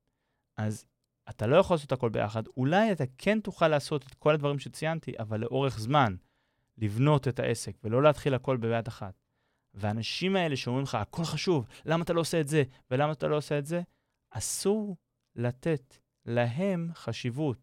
[0.57, 0.87] אז
[1.31, 2.43] אתה לא יכול לעשות הכל ביחד.
[2.57, 6.17] אולי אתה כן תוכל לעשות את כל הדברים שציינתי, אבל לאורך זמן,
[6.79, 9.22] לבנות את העסק ולא להתחיל הכל בבת אחת.
[9.75, 13.37] והאנשים האלה שאומרים לך, הכל חשוב, למה אתה לא עושה את זה, ולמה אתה לא
[13.37, 13.83] עושה את זה,
[14.31, 14.97] אסור
[15.37, 17.59] לתת להם חשיבות,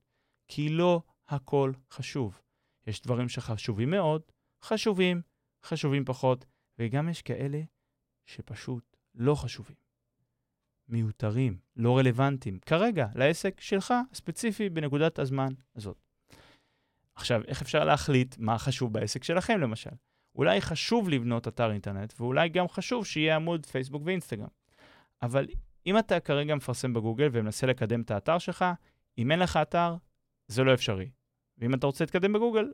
[0.47, 2.41] כי לא הכל חשוב.
[2.87, 4.21] יש דברים שחשובים מאוד,
[4.63, 5.21] חשובים,
[5.65, 6.45] חשובים פחות,
[6.79, 7.61] וגם יש כאלה
[8.25, 9.75] שפשוט לא חשובים.
[10.87, 15.97] מיותרים, לא רלוונטיים, כרגע, לעסק שלך, ספציפי, בנקודת הזמן הזאת.
[17.15, 19.89] עכשיו, איך אפשר להחליט מה חשוב בעסק שלכם, למשל?
[20.39, 24.47] אולי חשוב לבנות אתר אינטרנט, ואולי גם חשוב שיהיה עמוד פייסבוק ואינסטגרם.
[25.21, 25.47] אבל
[25.85, 28.65] אם אתה כרגע מפרסם בגוגל ומנסה לקדם את האתר שלך,
[29.17, 29.95] אם אין לך אתר,
[30.47, 31.09] זה לא אפשרי.
[31.57, 32.71] ואם אתה רוצה להתקדם בגוגל,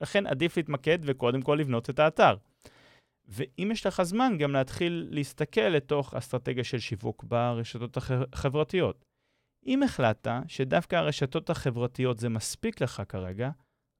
[0.00, 2.36] לכן עדיף להתמקד וקודם כל לבנות את האתר.
[3.24, 9.04] ואם יש לך זמן, גם להתחיל להסתכל לתוך אסטרטגיה של שיווק ברשתות החברתיות.
[9.66, 13.50] אם החלטת שדווקא הרשתות החברתיות זה מספיק לך כרגע,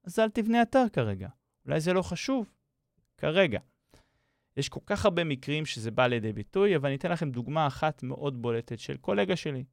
[0.03, 1.29] אז אל תבנה אתר כרגע.
[1.65, 2.51] אולי זה לא חשוב,
[3.17, 3.59] כרגע.
[4.57, 8.03] יש כל כך הרבה מקרים שזה בא לידי ביטוי, אבל אני אתן לכם דוגמה אחת
[8.03, 9.63] מאוד בולטת של קולגה שלי.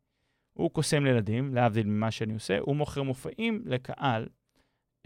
[0.53, 4.27] הוא קוסם לילדים, להבדיל ממה שאני עושה, הוא מוכר מופעים לקהל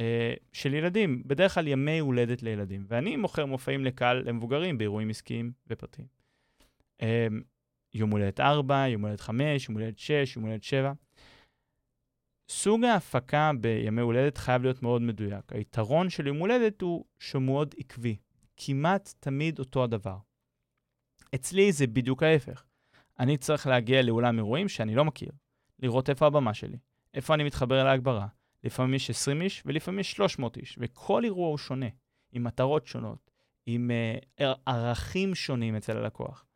[0.00, 2.84] אה, של ילדים, בדרך כלל ימי הולדת לילדים.
[2.88, 6.08] ואני מוכר מופעים לקהל למבוגרים באירועים עסקיים ופרטיים.
[7.02, 7.26] אה,
[7.94, 10.92] יום הולדת 4, יום הולדת 5, יום הולדת 6, יום הולדת 7.
[12.48, 15.52] סוג ההפקה בימי הולדת חייב להיות מאוד מדויק.
[15.52, 18.16] היתרון של יום הולדת הוא שהוא מאוד עקבי.
[18.58, 20.16] כמעט תמיד אותו הדבר.
[21.34, 22.64] אצלי זה בדיוק ההפך.
[23.18, 25.30] אני צריך להגיע לאולם אירועים שאני לא מכיר,
[25.78, 26.78] לראות איפה הבמה שלי,
[27.14, 28.26] איפה אני מתחבר להגברה.
[28.64, 31.86] לפעמים יש 20 איש ולפעמים יש 300 איש, וכל אירוע הוא שונה,
[32.32, 33.30] עם מטרות שונות,
[33.66, 33.90] עם
[34.40, 36.46] uh, ערכים שונים אצל הלקוח.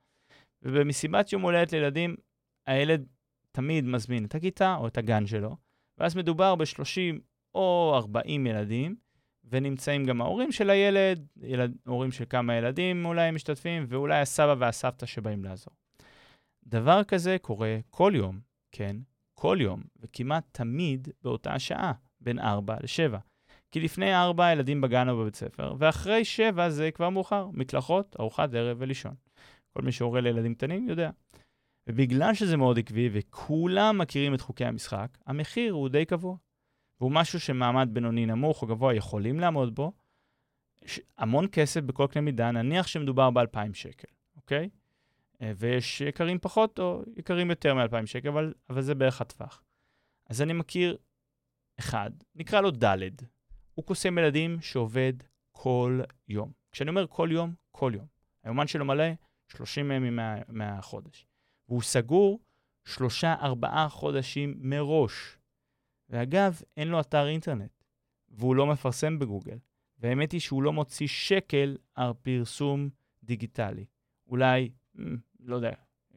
[0.62, 2.16] ובמסיבת יום הולדת לילדים,
[2.66, 3.06] הילד
[3.52, 5.56] תמיד מזמין את הכיתה או את הגן שלו,
[5.98, 7.20] ואז מדובר ב-30
[7.54, 8.96] או 40 ילדים,
[9.50, 15.07] ונמצאים גם ההורים של הילד, ילד, הורים של כמה ילדים אולי משתתפים, ואולי הסבא והסבתא
[15.07, 15.74] שבאים לעזור.
[16.66, 18.40] דבר כזה קורה כל יום,
[18.72, 18.96] כן,
[19.35, 23.16] כל יום, וכמעט תמיד באותה שעה, בין 4 ל-7.
[23.70, 28.55] כי לפני 4 הילדים בגן או בבית ספר, ואחרי 7 זה כבר מאוחר, מקלחות, ארוחת
[28.55, 29.14] ערב ולישון.
[29.72, 31.11] כל מי שהורה לילדים קטנים יודע.
[31.87, 36.37] ובגלל שזה מאוד עקבי וכולם מכירים את חוקי המשחק, המחיר הוא די קבוע.
[37.00, 39.92] והוא משהו שמעמד בינוני נמוך או גבוה יכולים לעמוד בו,
[41.18, 44.68] המון כסף בכל קנה מידה, נניח שמדובר ב-2,000 שקל, אוקיי?
[45.42, 49.62] אה, ויש יקרים פחות או יקרים יותר מ-2,000 שקל, אבל, אבל זה בערך הטווח.
[50.26, 50.96] אז אני מכיר
[51.78, 53.09] אחד, נקרא לו ד',
[53.74, 55.12] הוא קוסם ילדים שעובד
[55.53, 56.53] כל יום.
[56.72, 58.07] כשאני אומר כל יום, כל יום.
[58.45, 59.05] היומן שלו מלא
[59.49, 61.26] 30 ימים מה, מהחודש.
[61.68, 62.40] והוא סגור
[62.84, 65.36] שלושה, ארבעה חודשים מראש.
[66.12, 67.84] ואגב, אין לו אתר אינטרנט,
[68.28, 69.58] והוא לא מפרסם בגוגל.
[69.98, 72.88] והאמת היא שהוא לא מוציא שקל על פרסום
[73.24, 73.84] דיגיטלי.
[74.28, 75.72] אולי, אמ, לא יודע,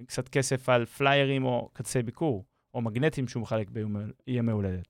[0.08, 4.88] קצת כסף על פליירים או כרטיסי ביקור, או מגנטים שהוא מחלק בימי הולדת.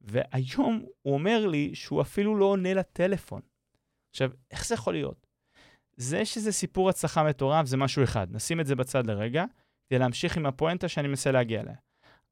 [0.00, 3.40] והיום הוא אומר לי שהוא אפילו לא עונה לטלפון.
[4.10, 5.26] עכשיו, איך זה יכול להיות?
[5.96, 9.44] זה שזה סיפור הצלחה מטורף זה משהו אחד, נשים את זה בצד לרגע,
[9.88, 11.74] כדי להמשיך עם הפואנטה שאני מנסה להגיע אליה.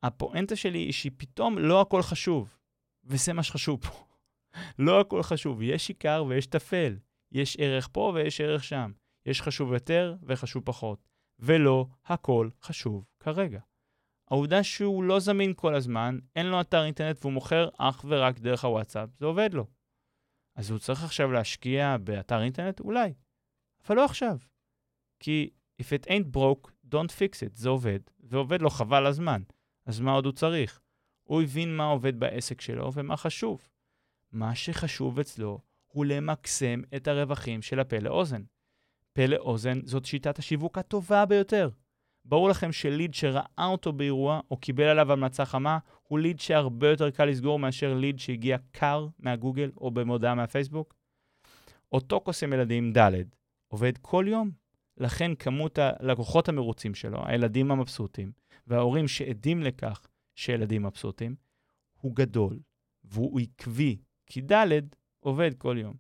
[0.05, 2.57] הפואנטה שלי היא שפתאום לא הכל חשוב,
[3.05, 4.05] וזה מה שחשוב פה.
[4.79, 6.99] לא הכל חשוב, יש עיקר ויש טפל,
[7.33, 8.93] יש ערך פה ויש ערך שם.
[9.27, 13.61] יש חשוב יותר וחשוב פחות, ולא הכל חשוב כרגע.
[14.31, 18.65] העובדה שהוא לא זמין כל הזמן, אין לו אתר אינטרנט והוא מוכר אך ורק דרך
[18.65, 19.67] הוואטסאפ, זה עובד לו.
[20.57, 22.81] אז הוא צריך עכשיו להשקיע באתר אינטרנט?
[22.81, 23.15] אולי.
[23.87, 24.39] אבל לא עכשיו.
[25.21, 25.51] כי
[25.83, 29.43] if it ain't broke, don't fix it, זה עובד, ועובד לו חבל הזמן.
[29.87, 30.81] אז מה עוד הוא צריך?
[31.25, 33.69] הוא הבין מה עובד בעסק שלו ומה חשוב.
[34.33, 38.43] מה שחשוב אצלו הוא למקסם את הרווחים של הפה לאוזן.
[39.13, 41.71] פה לאוזן זאת שיטת השיווק הטובה ביותר.
[42.25, 47.11] ברור לכם שליד שראה אותו באירוע או קיבל עליו המלצה חמה, הוא ליד שהרבה יותר
[47.11, 50.95] קל לסגור מאשר ליד שהגיע קר מהגוגל או במודעה מהפייסבוק?
[51.93, 53.11] אותו קוסם ילדים ד'
[53.69, 54.64] עובד כל יום.
[54.97, 58.33] לכן כמות הלקוחות המרוצים שלו, הילדים המבסוטים,
[58.67, 61.35] וההורים שעדים לכך שילדים מבסוטים,
[62.01, 62.59] הוא גדול
[63.05, 64.81] והוא עקבי, כי ד'
[65.21, 65.95] עובד כל יום.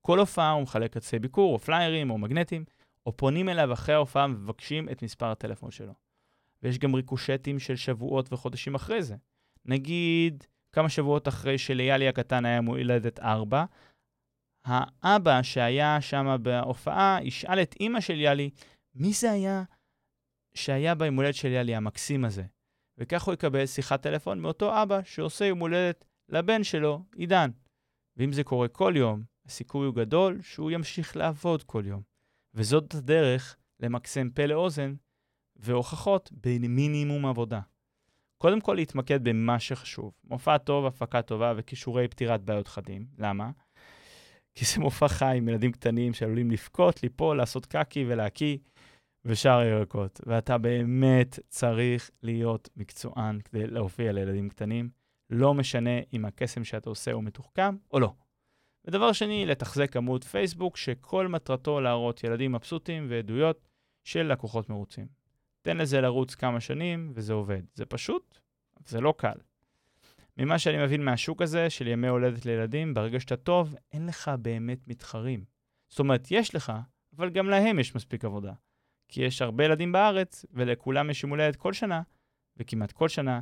[0.00, 2.64] כל הופעה הוא מחלק כרטיסי ביקור, או פליירים, או מגנטים,
[3.06, 5.92] או פונים אליו אחרי ההופעה ומבקשים את מספר הטלפון שלו.
[6.62, 9.16] ויש גם ריקושטים של שבועות וחודשים אחרי זה.
[9.64, 13.64] נגיד, כמה שבועות אחרי שלאיילי הקטן היה מולדת ארבע,
[14.64, 18.50] האבא שהיה שם בהופעה ישאל את אימא של יאלי,
[18.94, 19.62] מי זה היה
[20.54, 22.44] שהיה ביום הולדת של יאלי, המקסים הזה?
[22.98, 27.50] וכך הוא יקבל שיחת טלפון מאותו אבא שעושה יום הולדת לבן שלו, עידן.
[28.16, 32.02] ואם זה קורה כל יום, הסיכוי הוא גדול שהוא ימשיך לעבוד כל יום.
[32.54, 34.94] וזאת הדרך למקסם פה לאוזן
[35.56, 37.60] והוכחות במינימום עבודה.
[38.38, 40.12] קודם כל להתמקד במה שחשוב.
[40.24, 43.06] מופע טוב, הפקה טובה וכישורי פתירת בעיות חדים.
[43.18, 43.50] למה?
[44.54, 48.58] כי זה מופע חי עם ילדים קטנים שעלולים לבכות, ליפול, לעשות קקי ולהקיא
[49.24, 50.20] ושאר הירקות.
[50.26, 54.90] ואתה באמת צריך להיות מקצוען כדי להופיע לילדים קטנים.
[55.30, 58.12] לא משנה אם הקסם שאתה עושה הוא מתוחכם או לא.
[58.84, 63.68] ודבר שני, לתחזק עמוד פייסבוק שכל מטרתו להראות ילדים מבסוטים ועדויות
[64.04, 65.06] של לקוחות מרוצים.
[65.62, 67.62] תן לזה לרוץ כמה שנים וזה עובד.
[67.74, 68.38] זה פשוט,
[68.86, 69.38] זה לא קל.
[70.38, 74.88] ממה שאני מבין מהשוק הזה של ימי הולדת לילדים, ברגע שאתה טוב, אין לך באמת
[74.88, 75.44] מתחרים.
[75.90, 76.72] זאת אומרת, יש לך,
[77.16, 78.52] אבל גם להם יש מספיק עבודה.
[79.08, 82.02] כי יש הרבה ילדים בארץ, ולכולם יש יום הולדת כל שנה,
[82.56, 83.40] וכמעט כל שנה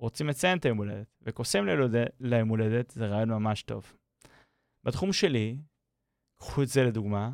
[0.00, 1.64] רוצים לציין את היום הולדת, וקוסם
[2.20, 3.92] ליום הולדת זה רעיון ממש טוב.
[4.84, 5.58] בתחום שלי,
[6.40, 7.32] קחו את זה לדוגמה,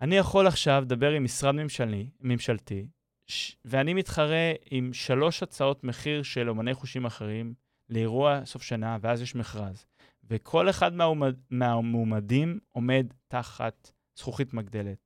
[0.00, 2.88] אני יכול עכשיו לדבר עם משרד ממשלני, ממשלתי,
[3.30, 3.56] ש...
[3.64, 7.54] ואני מתחרה עם שלוש הצעות מחיר של אומני חושים אחרים
[7.88, 9.86] לאירוע סוף שנה, ואז יש מכרז.
[10.24, 11.34] וכל אחד מהמועמד...
[11.50, 14.98] מהמועמדים עומד תחת זכוכית מגדלת.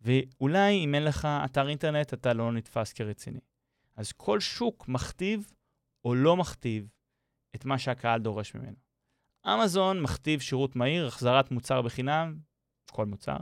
[0.00, 3.40] ואולי אם אין לך אתר אינטרנט, אתה לא נתפס כרציני.
[3.96, 5.52] אז כל שוק מכתיב
[6.04, 6.88] או לא מכתיב
[7.54, 8.76] את מה שהקהל דורש ממנו.
[9.46, 12.38] אמזון מכתיב שירות מהיר, החזרת מוצר בחינם,
[12.90, 13.36] כל מוצר.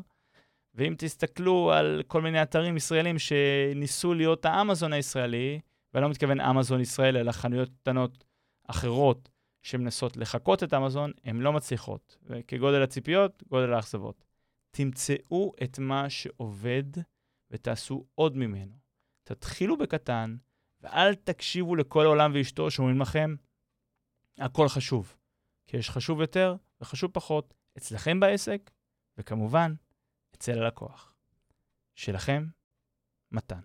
[0.77, 5.61] ואם תסתכלו על כל מיני אתרים ישראלים שניסו להיות האמזון הישראלי,
[5.95, 8.25] ואני לא מתכוון אמזון ישראל, אלא חנויות קטנות
[8.69, 9.29] אחרות
[9.63, 12.19] שמנסות לחקות את אמזון, הן לא מצליחות.
[12.23, 14.25] וכגודל הציפיות, גודל האכזבות.
[14.71, 16.85] תמצאו את מה שעובד
[17.51, 18.77] ותעשו עוד ממנו.
[19.25, 20.37] תתחילו בקטן,
[20.81, 23.35] ואל תקשיבו לכל העולם ואשתו שאומרים לכם,
[24.39, 25.17] הכל חשוב.
[25.67, 28.71] כי יש חשוב יותר וחשוב פחות אצלכם בעסק,
[29.19, 29.75] וכמובן,
[30.37, 31.15] אצל הלקוח.
[31.95, 32.47] שלכם,
[33.33, 33.61] מתן.